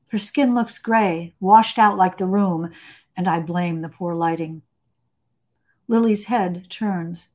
Her 0.09 0.19
skin 0.19 0.55
looks 0.55 0.79
gray, 0.79 1.35
washed 1.41 1.79
out 1.79 1.97
like 1.97 2.19
the 2.19 2.27
room, 2.27 2.71
and 3.17 3.27
I 3.27 3.41
blame 3.41 3.81
the 3.81 3.89
poor 3.89 4.15
lighting. 4.15 4.63
Lily's 5.89 6.27
head 6.27 6.67
turns. 6.71 7.31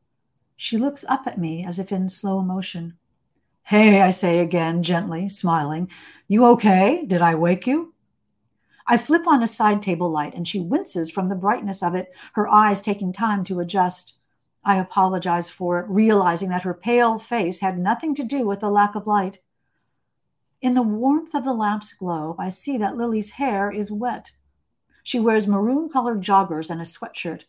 She 0.56 0.78
looks 0.78 1.04
up 1.10 1.28
at 1.28 1.38
me 1.38 1.66
as 1.66 1.80
if 1.80 1.92
in 1.92 2.08
slow 2.10 2.42
motion. 2.42 2.98
Hey, 3.64 4.02
I 4.02 4.10
say 4.10 4.40
again, 4.40 4.82
gently, 4.82 5.30
smiling. 5.30 5.92
You 6.28 6.46
okay? 6.48 7.06
Did 7.06 7.22
I 7.22 7.36
wake 7.36 7.68
you? 7.68 7.94
I 8.92 8.98
flip 8.98 9.28
on 9.28 9.44
a 9.44 9.48
side 9.48 9.84
table 9.84 10.10
light 10.10 10.34
and 10.34 10.48
she 10.48 10.60
winces 10.60 11.12
from 11.12 11.30
the 11.30 11.36
brightness 11.36 11.84
of 11.84 11.94
it, 11.94 12.12
her 12.34 12.50
eyes 12.50 12.82
taking 12.82 13.14
time 13.14 13.44
to 13.44 13.60
adjust. 13.60 14.18
I 14.66 14.78
apologize 14.78 15.48
for 15.48 15.80
it, 15.80 15.86
realizing 15.88 16.50
that 16.50 16.64
her 16.64 16.74
pale 16.74 17.20
face 17.20 17.60
had 17.60 17.78
nothing 17.78 18.16
to 18.16 18.24
do 18.24 18.48
with 18.48 18.62
the 18.62 18.72
lack 18.72 18.96
of 18.96 19.06
light. 19.06 19.42
In 20.60 20.74
the 20.74 20.82
warmth 20.82 21.36
of 21.36 21.46
the 21.46 21.54
lamp's 21.54 21.94
glow, 21.94 22.36
I 22.40 22.50
see 22.50 22.80
that 22.80 22.98
Lily's 22.98 23.30
hair 23.32 23.72
is 23.72 23.92
wet. 23.92 24.32
She 25.04 25.20
wears 25.20 25.48
maroon 25.48 25.90
colored 25.90 26.24
joggers 26.24 26.72
and 26.72 26.82
a 26.82 26.84
sweatshirt. 26.84 27.44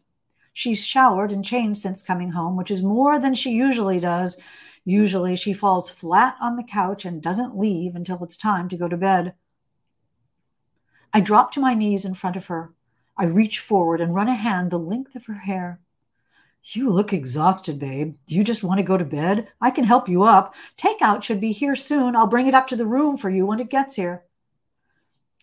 She's 0.52 0.86
showered 0.86 1.32
and 1.32 1.42
changed 1.42 1.80
since 1.80 2.02
coming 2.02 2.32
home, 2.32 2.54
which 2.54 2.70
is 2.70 2.82
more 2.82 3.18
than 3.18 3.34
she 3.34 3.50
usually 3.50 3.98
does. 3.98 4.36
Usually 4.84 5.36
she 5.36 5.54
falls 5.54 5.88
flat 5.88 6.36
on 6.38 6.56
the 6.56 6.62
couch 6.62 7.06
and 7.06 7.22
doesn't 7.22 7.58
leave 7.58 7.94
until 7.94 8.22
it's 8.22 8.36
time 8.36 8.68
to 8.68 8.76
go 8.76 8.88
to 8.88 8.96
bed. 8.98 9.32
I 11.12 11.20
drop 11.20 11.52
to 11.52 11.60
my 11.60 11.74
knees 11.74 12.04
in 12.04 12.14
front 12.14 12.36
of 12.36 12.46
her. 12.46 12.72
I 13.16 13.24
reach 13.24 13.58
forward 13.58 14.00
and 14.00 14.14
run 14.14 14.28
a 14.28 14.34
hand 14.34 14.70
the 14.70 14.78
length 14.78 15.14
of 15.14 15.26
her 15.26 15.34
hair. 15.34 15.80
You 16.62 16.90
look 16.90 17.12
exhausted, 17.12 17.78
babe. 17.78 18.16
Do 18.26 18.34
you 18.34 18.44
just 18.44 18.62
want 18.62 18.78
to 18.78 18.84
go 18.84 18.96
to 18.96 19.04
bed? 19.04 19.48
I 19.60 19.70
can 19.70 19.84
help 19.84 20.08
you 20.08 20.22
up. 20.22 20.54
Takeout 20.76 21.22
should 21.22 21.40
be 21.40 21.52
here 21.52 21.74
soon. 21.74 22.14
I'll 22.14 22.26
bring 22.26 22.46
it 22.46 22.54
up 22.54 22.68
to 22.68 22.76
the 22.76 22.86
room 22.86 23.16
for 23.16 23.30
you 23.30 23.46
when 23.46 23.60
it 23.60 23.70
gets 23.70 23.96
here. 23.96 24.24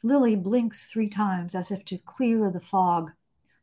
Lily 0.03 0.35
blinks 0.35 0.85
three 0.85 1.09
times 1.09 1.55
as 1.55 1.71
if 1.71 1.83
to 1.85 1.97
clear 1.97 2.49
the 2.51 2.59
fog. 2.59 3.11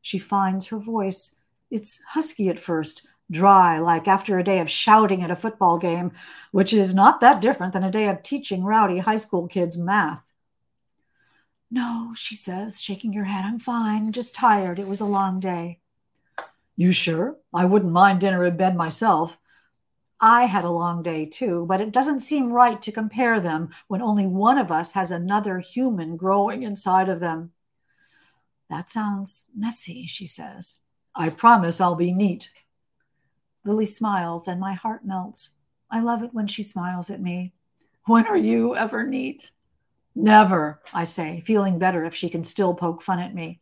She 0.02 0.18
finds 0.18 0.66
her 0.66 0.78
voice. 0.78 1.34
It's 1.70 2.02
husky 2.02 2.48
at 2.48 2.60
first, 2.60 3.06
dry, 3.30 3.78
like 3.78 4.08
after 4.08 4.38
a 4.38 4.44
day 4.44 4.58
of 4.58 4.68
shouting 4.68 5.22
at 5.22 5.30
a 5.30 5.36
football 5.36 5.78
game, 5.78 6.12
which 6.50 6.72
is 6.72 6.94
not 6.94 7.20
that 7.20 7.40
different 7.40 7.72
than 7.72 7.84
a 7.84 7.90
day 7.90 8.08
of 8.08 8.22
teaching 8.22 8.64
rowdy 8.64 8.98
high 8.98 9.16
school 9.16 9.46
kids 9.46 9.78
math. 9.78 10.30
No, 11.74 12.12
she 12.14 12.36
says, 12.36 12.80
shaking 12.80 13.14
her 13.14 13.24
head. 13.24 13.44
I'm 13.44 13.58
fine, 13.58 14.12
just 14.12 14.32
tired. 14.32 14.78
It 14.78 14.86
was 14.86 15.00
a 15.00 15.04
long 15.04 15.40
day. 15.40 15.80
You 16.76 16.92
sure? 16.92 17.36
I 17.52 17.64
wouldn't 17.64 17.90
mind 17.90 18.20
dinner 18.20 18.44
in 18.44 18.56
bed 18.56 18.76
myself. 18.76 19.40
I 20.20 20.44
had 20.44 20.62
a 20.62 20.70
long 20.70 21.02
day 21.02 21.26
too, 21.26 21.66
but 21.68 21.80
it 21.80 21.90
doesn't 21.90 22.20
seem 22.20 22.52
right 22.52 22.80
to 22.80 22.92
compare 22.92 23.40
them 23.40 23.70
when 23.88 24.02
only 24.02 24.24
one 24.24 24.56
of 24.56 24.70
us 24.70 24.92
has 24.92 25.10
another 25.10 25.58
human 25.58 26.16
growing 26.16 26.62
inside 26.62 27.08
of 27.08 27.18
them. 27.18 27.50
That 28.70 28.88
sounds 28.88 29.46
messy, 29.52 30.06
she 30.06 30.28
says. 30.28 30.76
I 31.16 31.28
promise 31.28 31.80
I'll 31.80 31.96
be 31.96 32.12
neat. 32.12 32.52
Lily 33.64 33.86
smiles 33.86 34.46
and 34.46 34.60
my 34.60 34.74
heart 34.74 35.04
melts. 35.04 35.50
I 35.90 36.02
love 36.02 36.22
it 36.22 36.32
when 36.32 36.46
she 36.46 36.62
smiles 36.62 37.10
at 37.10 37.20
me. 37.20 37.52
When 38.04 38.28
are 38.28 38.36
you 38.36 38.76
ever 38.76 39.04
neat? 39.04 39.50
Never, 40.14 40.80
I 40.92 41.04
say, 41.04 41.42
feeling 41.44 41.78
better 41.78 42.04
if 42.04 42.14
she 42.14 42.28
can 42.28 42.44
still 42.44 42.74
poke 42.74 43.02
fun 43.02 43.18
at 43.18 43.34
me. 43.34 43.60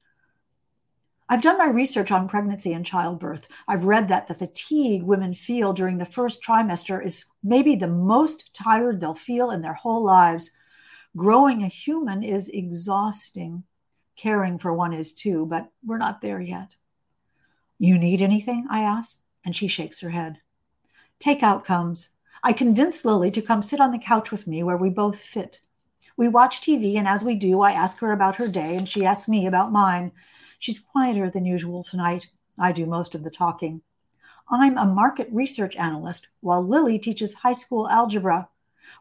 I've 1.28 1.40
done 1.40 1.56
my 1.56 1.68
research 1.68 2.10
on 2.10 2.28
pregnancy 2.28 2.74
and 2.74 2.84
childbirth. 2.84 3.48
I've 3.66 3.86
read 3.86 4.08
that 4.08 4.28
the 4.28 4.34
fatigue 4.34 5.02
women 5.02 5.32
feel 5.32 5.72
during 5.72 5.96
the 5.96 6.04
first 6.04 6.42
trimester 6.42 7.02
is 7.02 7.24
maybe 7.42 7.74
the 7.74 7.86
most 7.86 8.52
tired 8.52 9.00
they'll 9.00 9.14
feel 9.14 9.50
in 9.50 9.62
their 9.62 9.72
whole 9.72 10.04
lives. 10.04 10.50
Growing 11.16 11.62
a 11.62 11.68
human 11.68 12.22
is 12.22 12.50
exhausting. 12.50 13.64
Caring 14.14 14.58
for 14.58 14.74
one 14.74 14.92
is 14.92 15.14
too, 15.14 15.46
but 15.46 15.70
we're 15.82 15.96
not 15.96 16.20
there 16.20 16.40
yet. 16.40 16.76
You 17.78 17.96
need 17.96 18.20
anything? 18.20 18.66
I 18.70 18.82
ask, 18.82 19.22
and 19.44 19.56
she 19.56 19.68
shakes 19.68 20.00
her 20.00 20.10
head. 20.10 20.38
Takeout 21.18 21.64
comes. 21.64 22.10
I 22.42 22.52
convince 22.52 23.06
Lily 23.06 23.30
to 23.30 23.40
come 23.40 23.62
sit 23.62 23.80
on 23.80 23.92
the 23.92 23.98
couch 23.98 24.30
with 24.30 24.46
me 24.46 24.62
where 24.62 24.76
we 24.76 24.90
both 24.90 25.18
fit. 25.18 25.60
We 26.16 26.28
watch 26.28 26.60
TV, 26.60 26.96
and 26.96 27.08
as 27.08 27.24
we 27.24 27.34
do, 27.34 27.62
I 27.62 27.72
ask 27.72 27.98
her 27.98 28.12
about 28.12 28.36
her 28.36 28.48
day, 28.48 28.76
and 28.76 28.88
she 28.88 29.04
asks 29.04 29.28
me 29.28 29.46
about 29.46 29.72
mine. 29.72 30.12
She's 30.58 30.78
quieter 30.78 31.30
than 31.30 31.44
usual 31.44 31.82
tonight. 31.82 32.28
I 32.58 32.72
do 32.72 32.86
most 32.86 33.14
of 33.14 33.24
the 33.24 33.30
talking. 33.30 33.82
I'm 34.50 34.76
a 34.76 34.84
market 34.84 35.28
research 35.32 35.76
analyst, 35.76 36.28
while 36.40 36.62
Lily 36.62 36.98
teaches 36.98 37.34
high 37.34 37.54
school 37.54 37.88
algebra. 37.88 38.48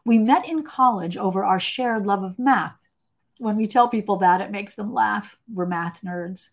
We 0.04 0.18
met 0.18 0.46
in 0.46 0.62
college 0.62 1.16
over 1.16 1.44
our 1.44 1.60
shared 1.60 2.06
love 2.06 2.22
of 2.22 2.38
math. 2.38 2.88
When 3.38 3.56
we 3.56 3.66
tell 3.66 3.88
people 3.88 4.16
that, 4.16 4.40
it 4.40 4.50
makes 4.50 4.74
them 4.74 4.94
laugh. 4.94 5.36
We're 5.52 5.66
math 5.66 6.02
nerds. 6.02 6.48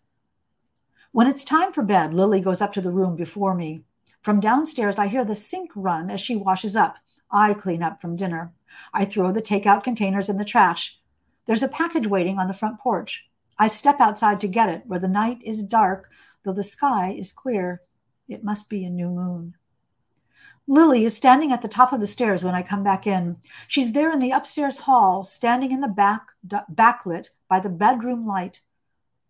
When 1.12 1.26
it's 1.26 1.44
time 1.44 1.72
for 1.72 1.82
bed, 1.82 2.14
Lily 2.14 2.40
goes 2.40 2.60
up 2.60 2.72
to 2.74 2.80
the 2.80 2.90
room 2.90 3.16
before 3.16 3.54
me. 3.54 3.82
From 4.22 4.38
downstairs, 4.38 4.98
I 4.98 5.06
hear 5.06 5.24
the 5.24 5.34
sink 5.34 5.70
run 5.74 6.10
as 6.10 6.20
she 6.20 6.36
washes 6.36 6.76
up. 6.76 6.96
I 7.30 7.54
clean 7.54 7.82
up 7.82 8.00
from 8.00 8.16
dinner. 8.16 8.52
I 8.92 9.04
throw 9.04 9.32
the 9.32 9.42
takeout 9.42 9.84
containers 9.84 10.28
in 10.28 10.36
the 10.36 10.44
trash. 10.44 10.98
There's 11.46 11.62
a 11.62 11.68
package 11.68 12.06
waiting 12.06 12.38
on 12.38 12.48
the 12.48 12.54
front 12.54 12.78
porch. 12.78 13.26
I 13.58 13.66
step 13.66 14.00
outside 14.00 14.40
to 14.40 14.48
get 14.48 14.68
it, 14.68 14.82
where 14.86 14.98
the 14.98 15.08
night 15.08 15.38
is 15.44 15.62
dark, 15.62 16.10
though 16.44 16.52
the 16.52 16.62
sky 16.62 17.14
is 17.18 17.32
clear. 17.32 17.82
It 18.28 18.44
must 18.44 18.70
be 18.70 18.84
a 18.84 18.90
new 18.90 19.08
moon. 19.08 19.54
Lily 20.66 21.04
is 21.04 21.16
standing 21.16 21.50
at 21.52 21.62
the 21.62 21.68
top 21.68 21.92
of 21.92 22.00
the 22.00 22.06
stairs 22.06 22.44
when 22.44 22.54
I 22.54 22.62
come 22.62 22.84
back 22.84 23.06
in. 23.06 23.38
She's 23.66 23.92
there 23.92 24.12
in 24.12 24.20
the 24.20 24.30
upstairs 24.30 24.78
hall, 24.78 25.24
standing 25.24 25.72
in 25.72 25.80
the 25.80 25.88
back, 25.88 26.28
backlit 26.46 27.30
by 27.48 27.58
the 27.58 27.68
bedroom 27.68 28.26
light. 28.26 28.60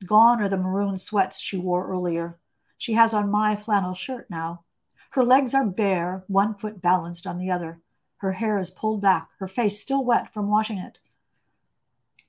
Gone 0.05 0.43
are 0.43 0.49
the 0.49 0.59
maroon 0.59 0.99
sweats 0.99 1.41
she 1.41 1.57
wore 1.57 1.91
earlier. 1.91 2.39
She 2.77 2.93
has 2.93 3.15
on 3.15 3.31
my 3.31 3.57
flannel 3.57 3.95
shirt 3.95 4.29
now. 4.29 4.65
Her 5.11 5.25
legs 5.25 5.55
are 5.55 5.65
bare, 5.65 6.25
one 6.29 6.55
foot 6.55 6.81
balanced 6.83 7.27
on 7.27 7.39
the 7.39 7.51
other. 7.51 7.81
Her 8.21 8.33
hair 8.33 8.59
is 8.59 8.71
pulled 8.71 9.01
back, 9.01 9.31
her 9.39 9.49
face 9.49 9.81
still 9.81 10.05
wet 10.05 10.33
from 10.33 10.51
washing 10.51 10.77
it. 10.77 10.99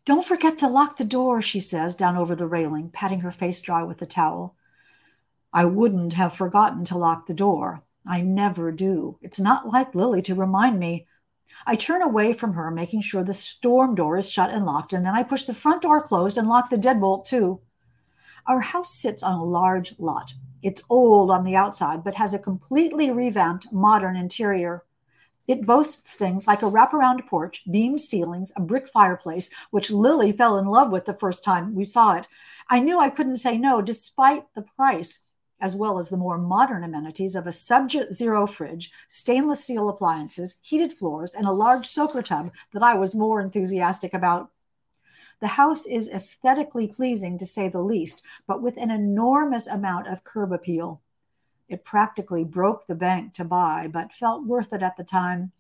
Don't 0.06 0.26
forget 0.26 0.58
to 0.60 0.70
lock 0.70 0.96
the 0.96 1.04
door, 1.04 1.42
she 1.42 1.60
says, 1.60 1.96
down 1.96 2.16
over 2.16 2.34
the 2.34 2.48
railing, 2.48 2.90
patting 2.90 3.20
her 3.20 3.32
face 3.32 3.60
dry 3.60 3.84
with 3.84 3.98
the 3.98 4.06
towel. 4.06 4.56
I 5.52 5.66
wouldn't 5.66 6.14
have 6.14 6.34
forgotten 6.34 6.86
to 6.86 6.98
lock 6.98 7.28
the 7.28 7.34
door. 7.34 7.84
I 8.08 8.22
never 8.22 8.72
do. 8.72 9.18
It's 9.22 9.40
not 9.40 9.68
like 9.68 9.94
Lily 9.94 10.22
to 10.22 10.34
remind 10.34 10.80
me. 10.80 11.08
I 11.68 11.76
turn 11.76 12.02
away 12.02 12.32
from 12.32 12.54
her, 12.54 12.72
making 12.72 13.02
sure 13.02 13.26
the 13.26 13.34
storm 13.34 13.94
door 13.94 14.18
is 14.18 14.32
shut 14.32 14.50
and 14.50 14.66
locked, 14.66 14.94
and 14.94 15.06
then 15.06 15.14
I 15.14 15.24
push 15.24 15.44
the 15.44 15.54
front 15.54 15.82
door 15.82 16.02
closed 16.02 16.38
and 16.38 16.48
lock 16.48 16.70
the 16.70 16.78
deadbolt 16.78 17.26
too. 17.26 17.60
Our 18.48 18.62
house 18.62 18.96
sits 18.96 19.22
on 19.22 19.34
a 19.34 19.44
large 19.44 20.00
lot. 20.00 20.36
It's 20.64 20.84
old 20.90 21.30
on 21.30 21.44
the 21.44 21.58
outside, 21.58 22.02
but 22.02 22.16
has 22.16 22.34
a 22.34 22.40
completely 22.40 23.12
revamped 23.12 23.74
modern 23.74 24.16
interior. 24.16 24.86
It 25.48 25.66
boasts 25.66 26.14
things 26.14 26.48
like 26.48 26.62
a 26.62 26.70
wraparound 26.70 27.28
porch, 27.28 27.64
beam 27.70 27.98
ceilings, 27.98 28.52
a 28.56 28.62
brick 28.62 28.88
fireplace, 28.88 29.50
which 29.72 29.92
Lily 29.92 30.32
fell 30.32 30.58
in 30.58 30.66
love 30.66 30.92
with 30.92 31.06
the 31.06 31.14
first 31.14 31.44
time 31.44 31.76
we 31.76 31.84
saw 31.84 32.14
it. 32.14 32.28
I 32.70 32.80
knew 32.80 33.00
I 33.00 33.10
couldn't 33.10 33.38
say 33.38 33.58
no 33.58 33.82
despite 33.82 34.46
the 34.54 34.62
price, 34.62 35.22
as 35.60 35.76
well 35.76 36.00
as 36.00 36.10
the 36.10 36.18
more 36.18 36.38
modern 36.38 36.84
amenities 36.84 37.36
of 37.36 37.48
a 37.48 37.52
sub 37.52 37.92
zero 37.92 38.48
fridge, 38.48 38.92
stainless 39.08 39.64
steel 39.64 39.90
appliances, 39.90 40.58
heated 40.62 40.94
floors, 40.94 41.34
and 41.34 41.46
a 41.46 41.52
large 41.52 41.88
soaker 41.88 42.22
tub 42.22 42.52
that 42.74 42.84
I 42.84 42.94
was 42.94 43.16
more 43.16 43.42
enthusiastic 43.42 44.14
about. 44.14 44.52
The 45.40 45.48
house 45.48 45.88
is 45.88 46.08
aesthetically 46.08 46.88
pleasing 46.88 47.38
to 47.40 47.46
say 47.48 47.68
the 47.68 47.82
least, 47.82 48.24
but 48.46 48.62
with 48.62 48.78
an 48.78 48.92
enormous 48.92 49.66
amount 49.68 50.08
of 50.08 50.24
curb 50.24 50.52
appeal. 50.54 51.02
It 51.72 51.86
practically 51.86 52.44
broke 52.44 52.86
the 52.86 52.96
bank 52.96 53.34
to 53.36 53.46
buy, 53.46 53.88
but 53.88 54.12
felt 54.12 54.46
worth 54.46 54.74
it 54.74 54.84
at 54.84 54.98
the 54.98 55.06
time, 55.06 55.54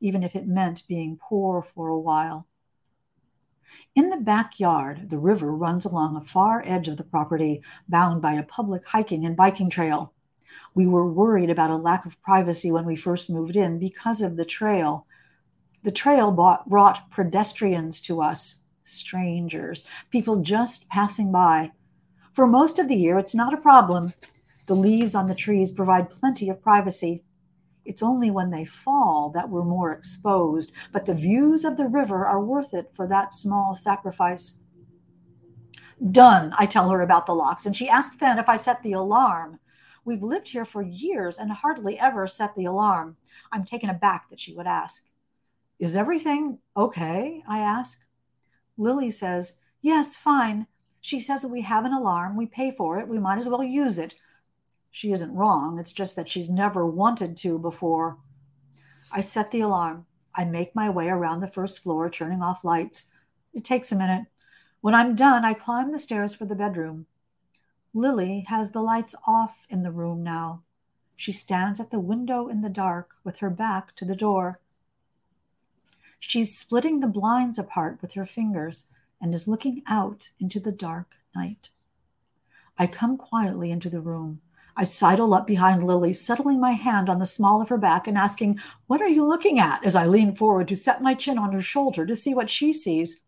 even 0.00 0.22
if 0.22 0.34
it 0.34 0.46
meant 0.46 0.88
being 0.88 1.18
poor 1.20 1.60
for 1.60 1.88
a 1.88 2.00
while. 2.00 2.46
In 3.94 4.08
the 4.08 4.16
backyard, 4.16 5.10
the 5.10 5.18
river 5.18 5.54
runs 5.54 5.84
along 5.84 6.16
a 6.16 6.22
far 6.22 6.62
edge 6.64 6.88
of 6.88 6.96
the 6.96 7.04
property, 7.04 7.60
bound 7.86 8.22
by 8.22 8.32
a 8.32 8.42
public 8.42 8.82
hiking 8.86 9.26
and 9.26 9.36
biking 9.36 9.68
trail. 9.68 10.14
We 10.74 10.86
were 10.86 11.06
worried 11.06 11.50
about 11.50 11.70
a 11.70 11.76
lack 11.76 12.06
of 12.06 12.20
privacy 12.22 12.72
when 12.72 12.86
we 12.86 12.96
first 12.96 13.28
moved 13.28 13.54
in 13.54 13.78
because 13.78 14.22
of 14.22 14.36
the 14.36 14.46
trail. 14.46 15.06
The 15.82 15.92
trail 15.92 16.30
brought, 16.30 16.66
brought 16.66 17.10
pedestrians 17.10 18.00
to 18.02 18.22
us, 18.22 18.60
strangers, 18.84 19.84
people 20.10 20.40
just 20.40 20.88
passing 20.88 21.30
by. 21.30 21.72
For 22.32 22.46
most 22.46 22.78
of 22.78 22.88
the 22.88 22.96
year, 22.96 23.18
it's 23.18 23.34
not 23.34 23.52
a 23.52 23.58
problem. 23.58 24.14
The 24.68 24.74
leaves 24.74 25.14
on 25.14 25.26
the 25.26 25.34
trees 25.34 25.72
provide 25.72 26.10
plenty 26.10 26.50
of 26.50 26.60
privacy. 26.60 27.24
It's 27.86 28.02
only 28.02 28.30
when 28.30 28.50
they 28.50 28.66
fall 28.66 29.30
that 29.30 29.48
we're 29.48 29.64
more 29.64 29.92
exposed, 29.92 30.72
but 30.92 31.06
the 31.06 31.14
views 31.14 31.64
of 31.64 31.78
the 31.78 31.88
river 31.88 32.26
are 32.26 32.44
worth 32.44 32.74
it 32.74 32.90
for 32.92 33.06
that 33.08 33.32
small 33.32 33.74
sacrifice. 33.74 34.58
Done, 36.12 36.52
I 36.58 36.66
tell 36.66 36.90
her 36.90 37.00
about 37.00 37.24
the 37.24 37.34
locks, 37.34 37.64
and 37.64 37.74
she 37.74 37.88
asks 37.88 38.16
then 38.16 38.38
if 38.38 38.46
I 38.46 38.56
set 38.56 38.82
the 38.82 38.92
alarm. 38.92 39.58
We've 40.04 40.22
lived 40.22 40.50
here 40.50 40.66
for 40.66 40.82
years 40.82 41.38
and 41.38 41.50
hardly 41.50 41.98
ever 41.98 42.26
set 42.26 42.54
the 42.54 42.66
alarm. 42.66 43.16
I'm 43.50 43.64
taken 43.64 43.88
aback 43.88 44.28
that 44.28 44.38
she 44.38 44.52
would 44.52 44.66
ask. 44.66 45.06
Is 45.78 45.96
everything 45.96 46.58
okay? 46.76 47.42
I 47.48 47.60
ask. 47.60 48.04
Lily 48.76 49.10
says, 49.10 49.54
Yes, 49.80 50.14
fine. 50.14 50.66
She 51.00 51.20
says 51.20 51.46
we 51.46 51.62
have 51.62 51.86
an 51.86 51.94
alarm. 51.94 52.36
We 52.36 52.44
pay 52.44 52.70
for 52.70 52.98
it. 52.98 53.08
We 53.08 53.18
might 53.18 53.38
as 53.38 53.48
well 53.48 53.62
use 53.62 53.98
it. 53.98 54.14
She 54.90 55.12
isn't 55.12 55.34
wrong. 55.34 55.78
It's 55.78 55.92
just 55.92 56.16
that 56.16 56.28
she's 56.28 56.50
never 56.50 56.86
wanted 56.86 57.36
to 57.38 57.58
before. 57.58 58.18
I 59.12 59.20
set 59.20 59.50
the 59.50 59.60
alarm. 59.60 60.06
I 60.34 60.44
make 60.44 60.74
my 60.74 60.90
way 60.90 61.08
around 61.08 61.40
the 61.40 61.46
first 61.46 61.82
floor, 61.82 62.08
turning 62.08 62.42
off 62.42 62.64
lights. 62.64 63.06
It 63.52 63.64
takes 63.64 63.92
a 63.92 63.96
minute. 63.96 64.26
When 64.80 64.94
I'm 64.94 65.14
done, 65.14 65.44
I 65.44 65.54
climb 65.54 65.92
the 65.92 65.98
stairs 65.98 66.34
for 66.34 66.44
the 66.44 66.54
bedroom. 66.54 67.06
Lily 67.94 68.44
has 68.48 68.70
the 68.70 68.82
lights 68.82 69.14
off 69.26 69.66
in 69.68 69.82
the 69.82 69.90
room 69.90 70.22
now. 70.22 70.62
She 71.16 71.32
stands 71.32 71.80
at 71.80 71.90
the 71.90 71.98
window 71.98 72.46
in 72.46 72.62
the 72.62 72.68
dark 72.68 73.14
with 73.24 73.38
her 73.38 73.50
back 73.50 73.96
to 73.96 74.04
the 74.04 74.14
door. 74.14 74.60
She's 76.20 76.56
splitting 76.56 77.00
the 77.00 77.08
blinds 77.08 77.58
apart 77.58 77.98
with 78.00 78.12
her 78.12 78.26
fingers 78.26 78.86
and 79.20 79.34
is 79.34 79.48
looking 79.48 79.82
out 79.86 80.30
into 80.38 80.60
the 80.60 80.72
dark 80.72 81.16
night. 81.34 81.70
I 82.78 82.86
come 82.86 83.16
quietly 83.16 83.72
into 83.72 83.90
the 83.90 84.00
room. 84.00 84.40
I 84.78 84.84
sidle 84.84 85.34
up 85.34 85.44
behind 85.44 85.84
Lily, 85.84 86.12
settling 86.12 86.60
my 86.60 86.70
hand 86.70 87.10
on 87.10 87.18
the 87.18 87.26
small 87.26 87.60
of 87.60 87.68
her 87.68 87.78
back 87.78 88.06
and 88.06 88.16
asking, 88.16 88.60
What 88.86 89.02
are 89.02 89.08
you 89.08 89.26
looking 89.26 89.58
at? 89.58 89.84
as 89.84 89.96
I 89.96 90.06
lean 90.06 90.36
forward 90.36 90.68
to 90.68 90.76
set 90.76 91.02
my 91.02 91.14
chin 91.14 91.36
on 91.36 91.52
her 91.52 91.60
shoulder 91.60 92.06
to 92.06 92.14
see 92.14 92.32
what 92.32 92.48
she 92.48 92.72
sees. 92.72 93.22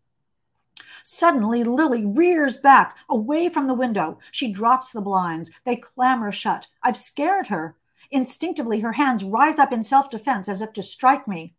Suddenly, 1.03 1.65
Lily 1.65 2.05
rears 2.05 2.57
back 2.57 2.95
away 3.09 3.49
from 3.49 3.67
the 3.67 3.73
window. 3.73 4.17
She 4.31 4.53
drops 4.53 4.91
the 4.91 5.01
blinds. 5.01 5.51
They 5.65 5.75
clamor 5.75 6.31
shut. 6.31 6.67
I've 6.83 6.95
scared 6.95 7.47
her. 7.47 7.75
Instinctively, 8.11 8.79
her 8.79 8.93
hands 8.93 9.25
rise 9.25 9.59
up 9.59 9.73
in 9.73 9.83
self 9.83 10.09
defense 10.09 10.47
as 10.47 10.61
if 10.61 10.71
to 10.71 10.81
strike 10.81 11.27
me. 11.27 11.55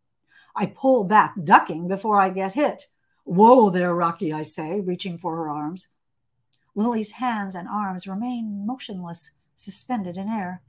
I 0.57 0.67
pull 0.67 1.05
back, 1.05 1.35
ducking 1.45 1.87
before 1.87 2.19
I 2.19 2.31
get 2.31 2.55
hit. 2.55 2.87
Whoa 3.25 3.69
there, 3.69 3.95
Rocky, 3.95 4.33
I 4.33 4.43
say, 4.43 4.81
reaching 4.81 5.19
for 5.19 5.37
her 5.37 5.51
arms. 5.51 5.89
Lily's 6.75 7.13
hands 7.13 7.55
and 7.55 7.69
arms 7.69 8.07
remain 8.07 8.65
motionless, 8.67 9.33
suspended 9.63 10.17
in 10.17 10.29
air. 10.29 10.63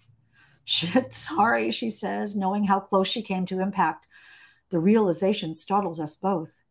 Shit, 0.65 1.13
sorry, 1.13 1.71
she 1.71 1.89
says, 1.89 2.35
knowing 2.35 2.65
how 2.65 2.79
close 2.79 3.07
she 3.07 3.21
came 3.21 3.45
to 3.47 3.59
impact. 3.59 4.07
The 4.69 4.79
realization 4.79 5.53
startles 5.53 5.99
us 5.99 6.15
both. 6.15 6.61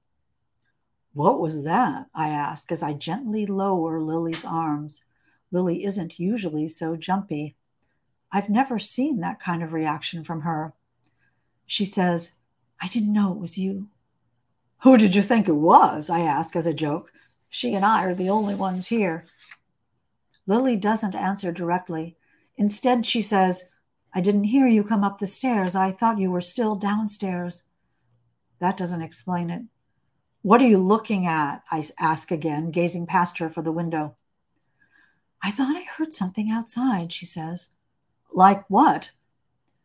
What 1.15 1.41
was 1.41 1.65
that? 1.65 2.07
I 2.15 2.29
ask 2.31 2.73
as 2.73 2.83
I 2.83 2.95
gently 2.95 3.45
lower 3.45 4.01
Lily's 4.01 4.45
arms. 4.45 5.03
Lily 5.51 5.85
isn't 5.85 6.19
usually 6.19 6.69
so 6.69 6.97
jumpy. 6.97 7.57
I've 8.33 8.49
never 8.49 8.79
seen 8.79 9.21
that 9.21 9.41
kind 9.41 9.63
of 9.63 9.75
reaction 9.75 10.25
from 10.25 10.41
her. 10.41 10.73
She 11.67 11.85
says, 11.85 12.33
I 12.81 12.89
didn't 12.89 13.13
know 13.13 13.33
it 13.33 13.39
was 13.39 13.59
you. 13.59 13.89
Who 14.83 14.97
did 14.97 15.15
you 15.15 15.23
think 15.23 15.49
it 15.49 15.53
was? 15.53 16.09
I 16.09 16.21
ask 16.21 16.57
as 16.57 16.67
a 16.67 16.75
joke. 16.75 17.13
She 17.51 17.75
and 17.75 17.85
I 17.85 18.05
are 18.05 18.15
the 18.15 18.31
only 18.31 18.55
ones 18.55 18.87
here. 18.87 19.27
Lily 20.47 20.77
doesn't 20.77 21.15
answer 21.15 21.53
directly. 21.53 22.17
Instead, 22.57 23.07
she 23.07 23.23
says, 23.23 23.69
I 24.15 24.21
didn't 24.21 24.45
hear 24.45 24.67
you 24.67 24.85
come 24.85 25.05
up 25.05 25.19
the 25.19 25.27
stairs. 25.27 25.75
I 25.75 25.93
thought 25.93 26.19
you 26.19 26.31
were 26.31 26.41
still 26.41 26.75
downstairs. 26.75 27.65
That 28.59 28.77
doesn't 28.77 29.03
explain 29.03 29.51
it. 29.51 29.63
What 30.43 30.61
are 30.61 30.67
you 30.67 30.79
looking 30.79 31.27
at? 31.27 31.63
I 31.71 31.85
ask 31.99 32.31
again, 32.31 32.71
gazing 32.71 33.07
past 33.07 33.39
her 33.39 33.49
for 33.49 33.63
the 33.63 33.73
window. 33.73 34.17
I 35.43 35.51
thought 35.51 35.77
I 35.77 35.83
heard 35.83 36.13
something 36.13 36.51
outside, 36.51 37.13
she 37.13 37.27
says. 37.27 37.71
Like 38.33 38.69
what? 38.69 39.13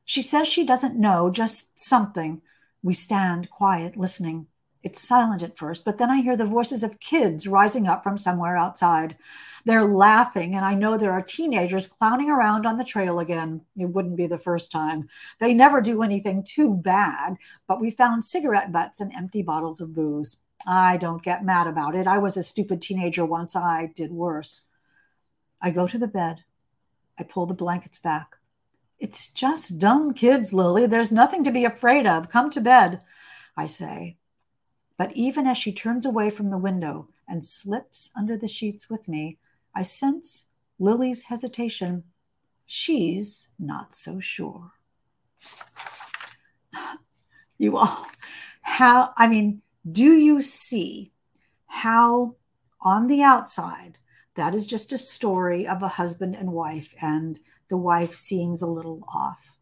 She 0.06 0.22
says 0.22 0.48
she 0.48 0.66
doesn't 0.66 0.96
know, 0.96 1.30
just 1.30 1.80
something. 1.80 2.42
We 2.82 2.94
stand 2.94 3.50
quiet, 3.50 3.98
listening. 3.98 4.48
It's 4.84 5.02
silent 5.02 5.44
at 5.44 5.58
first, 5.58 5.84
but 5.84 5.98
then 5.98 6.10
I 6.10 6.22
hear 6.22 6.38
the 6.38 6.46
voices 6.46 6.84
of 6.84 7.00
kids 7.00 7.48
rising 7.48 7.88
up 7.88 8.04
from 8.04 8.18
somewhere 8.18 8.56
outside. 8.56 9.18
They're 9.66 9.86
laughing, 9.86 10.56
and 10.56 10.64
I 10.64 10.76
know 10.76 10.98
there 10.98 11.12
are 11.12 11.22
teenagers 11.22 11.88
clowning 11.88 12.30
around 12.30 12.66
on 12.66 12.78
the 12.78 12.86
trail 12.86 13.20
again. 13.20 13.62
It 13.76 13.88
wouldn't 13.88 14.16
be 14.16 14.28
the 14.28 14.38
first 14.38 14.72
time. 14.72 15.10
They 15.40 15.54
never 15.54 15.82
do 15.82 16.04
anything 16.04 16.44
too 16.44 16.74
bad, 16.74 17.36
but 17.68 17.82
we 17.82 17.92
found 17.92 18.24
cigarette 18.24 18.72
butts 18.72 19.02
and 19.02 19.14
empty 19.14 19.42
bottles 19.42 19.82
of 19.82 19.94
booze. 19.94 20.42
I 20.66 20.98
don't 20.98 21.24
get 21.24 21.44
mad 21.44 21.68
about 21.68 21.96
it. 21.96 22.08
I 22.08 22.18
was 22.20 22.38
a 22.38 22.44
stupid 22.44 22.82
teenager 22.82 23.26
once. 23.26 23.56
I 23.56 23.92
did 23.96 24.12
worse. 24.12 24.68
I 25.62 25.72
go 25.72 25.88
to 25.88 25.98
the 25.98 26.08
bed. 26.08 26.44
I 27.20 27.24
pull 27.24 27.46
the 27.46 27.54
blankets 27.54 28.00
back. 28.00 28.38
It's 29.00 29.32
just 29.32 29.80
dumb 29.80 30.14
kids, 30.14 30.54
Lily. 30.54 30.88
There's 30.88 31.12
nothing 31.12 31.44
to 31.44 31.52
be 31.52 31.66
afraid 31.66 32.08
of. 32.08 32.30
Come 32.30 32.50
to 32.52 32.62
bed, 32.62 33.02
I 33.56 33.66
say. 33.66 34.18
But 34.98 35.16
even 35.16 35.46
as 35.46 35.58
she 35.58 35.72
turns 35.72 36.06
away 36.06 36.30
from 36.30 36.50
the 36.50 36.58
window 36.58 37.10
and 37.28 37.46
slips 37.46 38.12
under 38.16 38.36
the 38.36 38.48
sheets 38.48 38.90
with 38.90 39.08
me, 39.08 39.38
I 39.76 39.84
sense 39.84 40.46
Lily's 40.80 41.24
hesitation. 41.24 42.04
She's 42.66 43.48
not 43.60 43.96
so 43.96 44.20
sure. 44.20 44.72
You 47.60 47.78
all, 47.78 48.06
how, 48.62 49.14
I 49.18 49.28
mean, 49.28 49.64
do 49.92 50.14
you 50.14 50.44
see 50.44 51.12
how 51.66 52.36
on 52.82 53.08
the 53.08 53.24
outside 53.24 53.98
that 54.36 54.54
is 54.54 54.68
just 54.68 54.94
a 54.94 54.98
story 55.00 55.66
of 55.66 55.82
a 55.82 55.88
husband 55.88 56.36
and 56.36 56.52
wife, 56.52 56.94
and 57.02 57.40
the 57.70 57.78
wife 57.78 58.14
seems 58.14 58.62
a 58.62 58.68
little 58.68 59.04
off? 59.12 59.58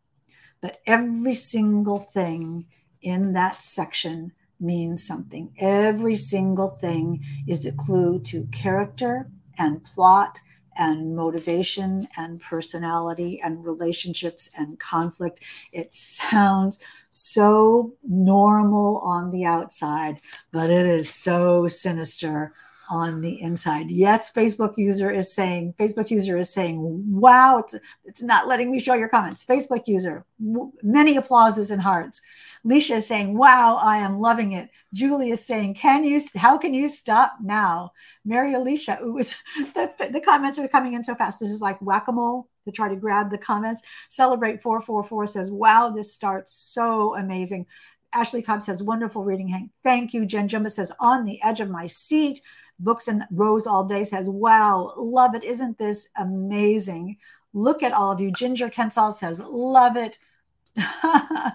But 0.59 0.81
every 0.85 1.35
single 1.35 1.99
thing 1.99 2.65
in 3.01 3.31
that 3.31 3.63
section 3.63 4.33
means 4.59 5.05
something. 5.05 5.53
Every 5.59 6.15
single 6.15 6.69
thing 6.69 7.23
is 7.47 7.65
a 7.65 7.71
clue 7.71 8.19
to 8.23 8.47
character 8.51 9.29
and 9.57 9.83
plot 9.83 10.39
and 10.77 11.15
motivation 11.15 12.07
and 12.17 12.41
personality 12.41 13.39
and 13.43 13.63
relationships 13.63 14.49
and 14.57 14.79
conflict. 14.79 15.41
It 15.71 15.93
sounds 15.93 16.81
so 17.11 17.93
normal 18.03 18.97
on 18.99 19.31
the 19.31 19.45
outside, 19.45 20.19
but 20.51 20.69
it 20.69 20.85
is 20.85 21.09
so 21.09 21.67
sinister 21.67 22.53
on 22.89 23.21
the 23.21 23.41
inside. 23.41 23.89
Yes, 23.89 24.31
Facebook 24.31 24.73
user 24.77 25.09
is 25.11 25.33
saying, 25.33 25.73
Facebook 25.77 26.09
user 26.09 26.37
is 26.37 26.49
saying, 26.49 27.03
wow, 27.07 27.57
it's, 27.59 27.75
it's 28.05 28.21
not 28.21 28.47
letting 28.47 28.71
me 28.71 28.79
show 28.79 28.93
your 28.93 29.09
comments. 29.09 29.45
Facebook 29.45 29.83
user, 29.87 30.25
w- 30.39 30.71
many 30.83 31.17
applauses 31.17 31.71
and 31.71 31.81
hearts. 31.81 32.21
Leisha 32.65 32.95
is 32.95 33.07
saying, 33.07 33.37
wow, 33.37 33.75
I 33.75 33.97
am 33.97 34.19
loving 34.19 34.53
it. 34.53 34.69
Julie 34.91 35.29
is 35.29 35.45
saying, 35.45 35.75
can 35.75 36.03
you, 36.03 36.19
how 36.35 36.57
can 36.57 36.73
you 36.73 36.87
stop 36.87 37.37
now? 37.43 37.91
Mary 38.25 38.55
Alicia, 38.55 38.97
was, 39.01 39.35
the, 39.75 39.91
the 40.11 40.21
comments 40.21 40.57
are 40.57 40.67
coming 40.67 40.93
in 40.93 41.03
so 41.03 41.13
fast. 41.13 41.39
This 41.39 41.51
is 41.51 41.61
like 41.61 41.79
whack-a-mole 41.79 42.49
to 42.65 42.71
try 42.71 42.89
to 42.89 42.95
grab 42.95 43.29
the 43.29 43.37
comments. 43.37 43.83
Celebrate 44.09 44.63
444 44.63 45.27
says, 45.27 45.51
wow, 45.51 45.91
this 45.91 46.11
starts 46.11 46.51
so 46.53 47.15
amazing. 47.15 47.67
Ashley 48.13 48.41
Cobb 48.41 48.63
says, 48.63 48.81
wonderful 48.81 49.23
reading, 49.23 49.49
Hank. 49.49 49.71
Thank 49.83 50.13
you. 50.13 50.25
Jen 50.25 50.47
Jumba 50.47 50.71
says, 50.71 50.91
on 50.99 51.25
the 51.25 51.41
edge 51.43 51.59
of 51.59 51.69
my 51.69 51.85
seat. 51.85 52.41
Books 52.79 53.07
and 53.07 53.23
Rose 53.31 53.67
All 53.67 53.85
Day 53.85 54.03
says, 54.03 54.29
wow, 54.29 54.93
love 54.97 55.35
it. 55.35 55.43
Isn't 55.43 55.77
this 55.77 56.09
amazing? 56.17 57.17
Look 57.53 57.83
at 57.83 57.93
all 57.93 58.11
of 58.11 58.19
you. 58.19 58.31
Ginger 58.31 58.69
Kensall 58.69 59.13
says, 59.13 59.39
love 59.39 59.95
it. 59.95 60.19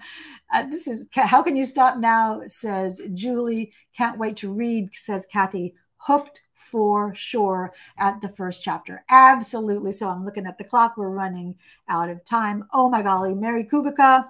Uh, 0.52 0.66
this 0.66 0.88
is 0.88 1.06
how 1.14 1.42
can 1.42 1.56
you 1.56 1.64
stop 1.64 1.98
now? 1.98 2.42
Says 2.48 3.00
Julie. 3.14 3.72
Can't 3.96 4.18
wait 4.18 4.36
to 4.38 4.52
read. 4.52 4.90
Says 4.94 5.24
Kathy. 5.24 5.74
Hooked 5.98 6.40
for 6.54 7.14
sure 7.14 7.72
at 7.98 8.20
the 8.20 8.28
first 8.28 8.62
chapter. 8.62 9.04
Absolutely. 9.10 9.92
So 9.92 10.08
I'm 10.08 10.24
looking 10.24 10.46
at 10.46 10.58
the 10.58 10.64
clock. 10.64 10.96
We're 10.96 11.10
running 11.10 11.56
out 11.88 12.08
of 12.08 12.24
time. 12.24 12.64
Oh 12.72 12.88
my 12.88 13.02
golly, 13.02 13.34
Mary 13.34 13.64
Kubica, 13.64 14.28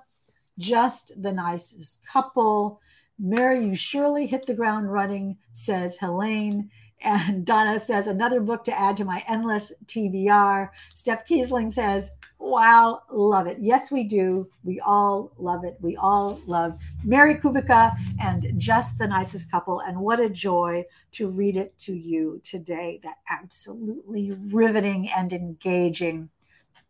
just 0.58 1.20
the 1.22 1.32
nicest 1.32 2.06
couple. 2.06 2.80
Mary, 3.18 3.66
you 3.66 3.74
surely 3.74 4.26
hit 4.26 4.46
the 4.46 4.54
ground 4.54 4.90
running, 4.90 5.36
says 5.52 5.98
Helene. 5.98 6.70
And 7.02 7.46
Donna 7.46 7.80
says, 7.80 8.06
another 8.06 8.40
book 8.40 8.62
to 8.64 8.78
add 8.78 8.96
to 8.98 9.04
my 9.04 9.24
endless 9.26 9.72
TBR. 9.86 10.68
Steph 10.94 11.26
Kiesling 11.26 11.72
says, 11.72 12.10
wow, 12.38 13.02
love 13.10 13.46
it. 13.46 13.58
Yes, 13.60 13.90
we 13.90 14.04
do. 14.04 14.48
We 14.64 14.80
all 14.80 15.32
love 15.38 15.64
it. 15.64 15.76
We 15.80 15.96
all 15.96 16.40
love 16.46 16.78
Mary 17.04 17.36
Kubica 17.36 17.96
and 18.20 18.52
Just 18.58 18.98
the 18.98 19.06
Nicest 19.06 19.50
Couple. 19.50 19.80
And 19.80 19.98
what 19.98 20.20
a 20.20 20.28
joy 20.28 20.84
to 21.12 21.28
read 21.28 21.56
it 21.56 21.78
to 21.80 21.94
you 21.94 22.40
today. 22.44 23.00
That 23.02 23.18
absolutely 23.30 24.32
riveting 24.32 25.08
and 25.16 25.32
engaging 25.32 26.28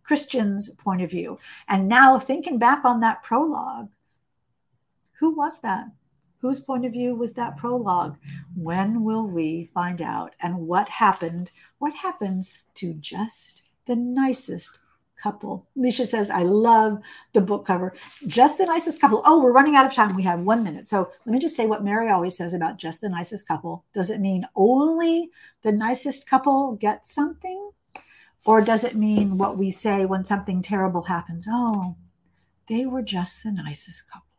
Christian's 0.02 0.70
point 0.74 1.02
of 1.02 1.10
view. 1.10 1.38
And 1.68 1.88
now 1.88 2.18
thinking 2.18 2.58
back 2.58 2.84
on 2.84 3.00
that 3.00 3.22
prologue, 3.22 3.90
who 5.20 5.30
was 5.30 5.60
that? 5.60 5.86
Whose 6.40 6.60
point 6.60 6.86
of 6.86 6.92
view 6.92 7.14
was 7.14 7.32
that 7.34 7.56
prologue? 7.56 8.16
When 8.54 9.04
will 9.04 9.26
we 9.26 9.70
find 9.74 10.00
out? 10.00 10.34
And 10.40 10.66
what 10.66 10.88
happened? 10.88 11.52
What 11.78 11.94
happens 11.94 12.60
to 12.74 12.94
just 12.94 13.62
the 13.86 13.96
nicest 13.96 14.80
couple. 15.20 15.66
Alicia 15.76 16.06
says, 16.06 16.30
I 16.30 16.42
love 16.42 17.00
the 17.32 17.40
book 17.40 17.66
cover. 17.66 17.94
Just 18.26 18.58
the 18.58 18.66
nicest 18.66 19.00
couple. 19.00 19.22
Oh, 19.24 19.40
we're 19.40 19.52
running 19.52 19.76
out 19.76 19.86
of 19.86 19.92
time. 19.92 20.16
We 20.16 20.22
have 20.22 20.40
one 20.40 20.62
minute. 20.64 20.88
So 20.88 21.10
let 21.26 21.32
me 21.32 21.38
just 21.38 21.56
say 21.56 21.66
what 21.66 21.84
Mary 21.84 22.10
always 22.10 22.36
says 22.36 22.54
about 22.54 22.78
just 22.78 23.00
the 23.00 23.08
nicest 23.08 23.46
couple. 23.46 23.84
Does 23.92 24.10
it 24.10 24.20
mean 24.20 24.46
only 24.56 25.30
the 25.62 25.72
nicest 25.72 26.26
couple 26.26 26.72
get 26.72 27.06
something? 27.06 27.70
Or 28.46 28.62
does 28.62 28.84
it 28.84 28.96
mean 28.96 29.36
what 29.36 29.58
we 29.58 29.70
say 29.70 30.06
when 30.06 30.24
something 30.24 30.62
terrible 30.62 31.02
happens? 31.02 31.46
Oh, 31.50 31.96
they 32.68 32.86
were 32.86 33.02
just 33.02 33.42
the 33.42 33.52
nicest 33.52 34.10
couple. 34.10 34.29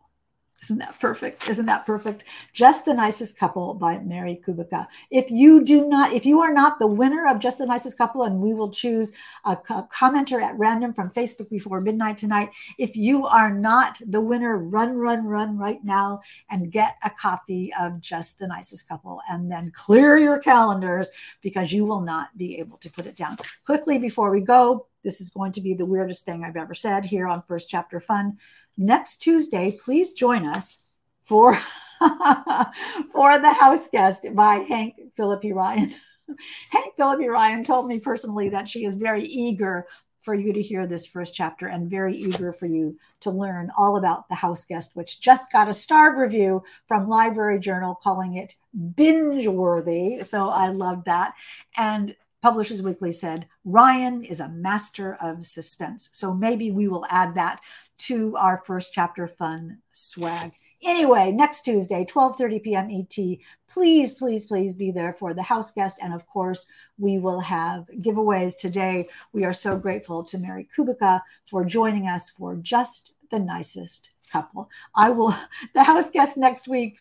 Isn't 0.62 0.78
that 0.78 1.00
perfect? 1.00 1.50
Isn't 1.50 1.66
that 1.66 1.88
perfect? 1.88 2.26
Just 2.54 2.86
the 2.86 2.94
Nicest 2.94 3.36
Couple 3.36 3.74
by 3.74 3.98
Mary 3.98 4.40
Kubica. 4.46 4.86
If 5.10 5.32
you 5.32 5.64
do 5.64 5.88
not, 5.88 6.14
if 6.14 6.24
you 6.24 6.40
are 6.42 6.54
not 6.54 6.78
the 6.78 6.86
winner 6.86 7.28
of 7.28 7.40
Just 7.40 7.58
the 7.58 7.66
Nicest 7.66 7.98
Couple, 7.98 8.24
and 8.24 8.40
we 8.40 8.54
will 8.54 8.70
choose 8.70 9.12
a, 9.44 9.54
a 9.54 9.88
commenter 9.92 10.40
at 10.40 10.56
random 10.60 10.94
from 10.94 11.10
Facebook 11.10 11.50
before 11.50 11.82
midnight 11.82 12.20
tonight, 12.20 12.52
if 12.78 12.96
you 12.96 13.26
are 13.26 13.52
not 13.52 14.00
the 14.06 14.22
winner, 14.22 14.60
run, 14.60 14.94
run, 14.94 15.26
run 15.26 15.58
right 15.58 15.84
now 15.84 16.22
and 16.52 16.72
get 16.72 16.98
a 17.04 17.10
copy 17.10 17.74
of 17.80 18.00
Just 18.00 18.38
the 18.38 18.48
Nicest 18.48 18.88
Couple 18.88 19.20
and 19.32 19.52
then 19.52 19.72
clear 19.74 20.20
your 20.20 20.38
calendars 20.38 21.10
because 21.42 21.74
you 21.74 21.86
will 21.86 22.02
not 22.02 22.38
be 22.38 22.60
able 22.60 22.78
to 22.78 22.90
put 22.92 23.08
it 23.08 23.16
down. 23.16 23.36
Quickly 23.66 23.98
before 23.98 24.30
we 24.30 24.42
go, 24.42 24.86
this 25.04 25.22
is 25.22 25.32
going 25.32 25.52
to 25.54 25.62
be 25.62 25.74
the 25.74 25.88
weirdest 25.88 26.24
thing 26.24 26.44
I've 26.44 26.56
ever 26.56 26.76
said 26.76 27.06
here 27.06 27.28
on 27.28 27.42
First 27.42 27.68
Chapter 27.68 28.00
Fun 28.00 28.38
next 28.82 29.18
Tuesday, 29.18 29.78
please 29.84 30.14
join 30.14 30.46
us 30.46 30.82
for 31.22 31.56
for 33.12 33.40
the 33.40 33.56
house 33.60 33.88
guest 33.88 34.26
by 34.34 34.56
Hank 34.56 34.96
Phillippi 35.16 35.54
Ryan. 35.54 35.94
Hank 36.70 36.96
Phillippi 36.98 37.28
Ryan 37.28 37.64
told 37.64 37.88
me 37.88 38.00
personally 38.00 38.50
that 38.50 38.68
she 38.68 38.86
is 38.86 38.96
very 38.96 39.24
eager 39.24 39.86
for 40.22 40.36
you 40.36 40.54
to 40.54 40.62
hear 40.62 40.86
this 40.86 41.08
first 41.08 41.34
chapter 41.34 41.68
and 41.68 41.90
very 41.90 42.16
eager 42.16 42.54
for 42.54 42.68
you 42.68 42.98
to 43.22 43.32
learn 43.32 43.72
all 43.76 43.98
about 43.98 44.30
the 44.30 44.36
house 44.36 44.66
guest, 44.66 44.96
which 44.96 45.20
just 45.20 45.52
got 45.52 45.68
a 45.68 45.74
starred 45.74 46.18
review 46.18 46.64
from 46.88 47.10
Library 47.10 47.60
Journal 47.60 47.96
calling 47.96 48.36
it 48.36 48.56
binge 48.96 49.48
worthy. 49.48 50.22
So 50.22 50.50
I 50.50 50.70
love 50.70 51.06
that. 51.06 51.34
And 51.76 52.16
Publishers 52.42 52.82
Weekly 52.82 53.12
said 53.12 53.48
Ryan 53.66 54.24
is 54.24 54.40
a 54.40 54.50
master 54.50 55.16
of 55.22 55.46
suspense. 55.46 56.10
So 56.14 56.34
maybe 56.34 56.72
we 56.72 56.88
will 56.88 57.06
add 57.10 57.36
that 57.36 57.62
to 58.02 58.36
our 58.36 58.58
first 58.66 58.94
chapter 58.94 59.28
fun 59.28 59.78
swag. 59.94 60.54
Anyway, 60.84 61.32
next 61.32 61.62
Tuesday, 61.62 62.06
12:30 62.06 62.64
p.m. 62.64 62.90
ET. 62.90 63.38
Please, 63.70 64.14
please, 64.14 64.46
please 64.48 64.74
be 64.74 64.90
there 64.92 65.14
for 65.14 65.34
the 65.34 65.44
house 65.44 65.72
guest. 65.72 66.00
And 66.02 66.14
of 66.14 66.26
course, 66.28 66.66
we 66.98 67.20
will 67.20 67.40
have 67.40 67.88
giveaways 68.00 68.58
today. 68.58 69.08
We 69.34 69.46
are 69.46 69.54
so 69.54 69.78
grateful 69.78 70.24
to 70.26 70.40
Mary 70.40 70.68
Kubica 70.76 71.22
for 71.48 71.64
joining 71.64 72.08
us 72.08 72.30
for 72.32 72.56
just 72.56 73.14
the 73.30 73.40
nicest 73.40 74.10
couple. 74.32 74.70
I 74.96 75.12
will 75.12 75.36
the 75.76 75.84
house 75.84 76.10
guest 76.10 76.38
next 76.38 76.68
week 76.68 77.00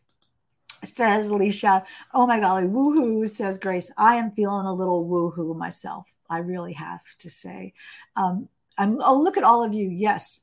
says 0.85 1.29
Alicia. 1.29 1.85
Oh 2.15 2.27
my 2.27 2.41
golly, 2.41 2.65
woohoo, 2.65 3.29
says 3.29 3.59
Grace. 3.59 3.91
I 3.97 4.17
am 4.17 4.33
feeling 4.33 4.67
a 4.67 4.75
little 4.75 5.07
woohoo 5.07 5.57
myself. 5.57 6.15
I 6.29 6.39
really 6.39 6.73
have 6.75 7.03
to 7.19 7.31
say. 7.31 7.75
Um, 8.17 8.49
Oh, 8.81 9.21
look 9.21 9.37
at 9.37 9.45
all 9.45 9.63
of 9.63 9.75
you. 9.75 9.89
Yes. 9.89 10.41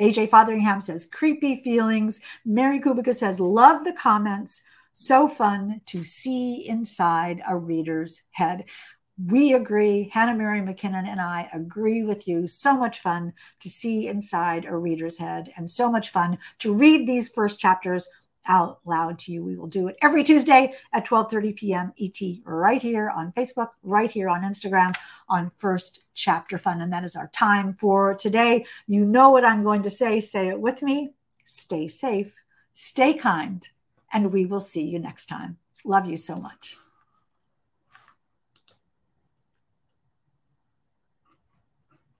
AJ 0.00 0.30
Fotheringham 0.30 0.80
says, 0.80 1.04
creepy 1.04 1.62
feelings. 1.62 2.20
Mary 2.44 2.80
Kubica 2.80 3.14
says, 3.14 3.38
love 3.38 3.84
the 3.84 3.92
comments. 3.92 4.62
So 4.92 5.28
fun 5.28 5.80
to 5.86 6.04
see 6.04 6.66
inside 6.66 7.42
a 7.46 7.56
reader's 7.56 8.22
head. 8.30 8.64
We 9.22 9.52
agree. 9.52 10.10
Hannah 10.12 10.34
Mary 10.34 10.60
McKinnon 10.60 11.06
and 11.06 11.20
I 11.20 11.48
agree 11.52 12.02
with 12.02 12.26
you. 12.26 12.46
So 12.46 12.76
much 12.76 13.00
fun 13.00 13.32
to 13.60 13.68
see 13.68 14.08
inside 14.08 14.64
a 14.64 14.76
reader's 14.76 15.18
head 15.18 15.52
and 15.56 15.68
so 15.68 15.90
much 15.90 16.10
fun 16.10 16.38
to 16.60 16.74
read 16.74 17.06
these 17.06 17.28
first 17.28 17.60
chapters 17.60 18.08
out 18.46 18.80
loud 18.84 19.18
to 19.20 19.32
you. 19.32 19.44
We 19.44 19.56
will 19.56 19.66
do 19.66 19.88
it 19.88 19.96
every 20.02 20.24
Tuesday 20.24 20.74
at 20.92 21.06
12:30 21.06 21.56
p.m. 21.56 21.92
ET 22.00 22.20
right 22.44 22.80
here 22.80 23.10
on 23.10 23.32
Facebook, 23.32 23.70
right 23.82 24.10
here 24.10 24.28
on 24.28 24.42
Instagram 24.42 24.94
on 25.28 25.50
First 25.56 26.04
Chapter 26.14 26.58
Fun 26.58 26.80
and 26.80 26.92
that 26.92 27.04
is 27.04 27.16
our 27.16 27.28
time 27.28 27.74
for 27.74 28.14
today. 28.14 28.66
You 28.86 29.04
know 29.04 29.30
what 29.30 29.44
I'm 29.44 29.64
going 29.64 29.82
to 29.82 29.90
say, 29.90 30.20
say 30.20 30.48
it 30.48 30.60
with 30.60 30.82
me. 30.82 31.14
Stay 31.44 31.88
safe, 31.88 32.34
stay 32.72 33.14
kind, 33.14 33.66
and 34.12 34.32
we 34.32 34.46
will 34.46 34.60
see 34.60 34.84
you 34.84 34.98
next 34.98 35.26
time. 35.26 35.58
Love 35.84 36.06
you 36.06 36.16
so 36.16 36.36
much. 36.36 36.76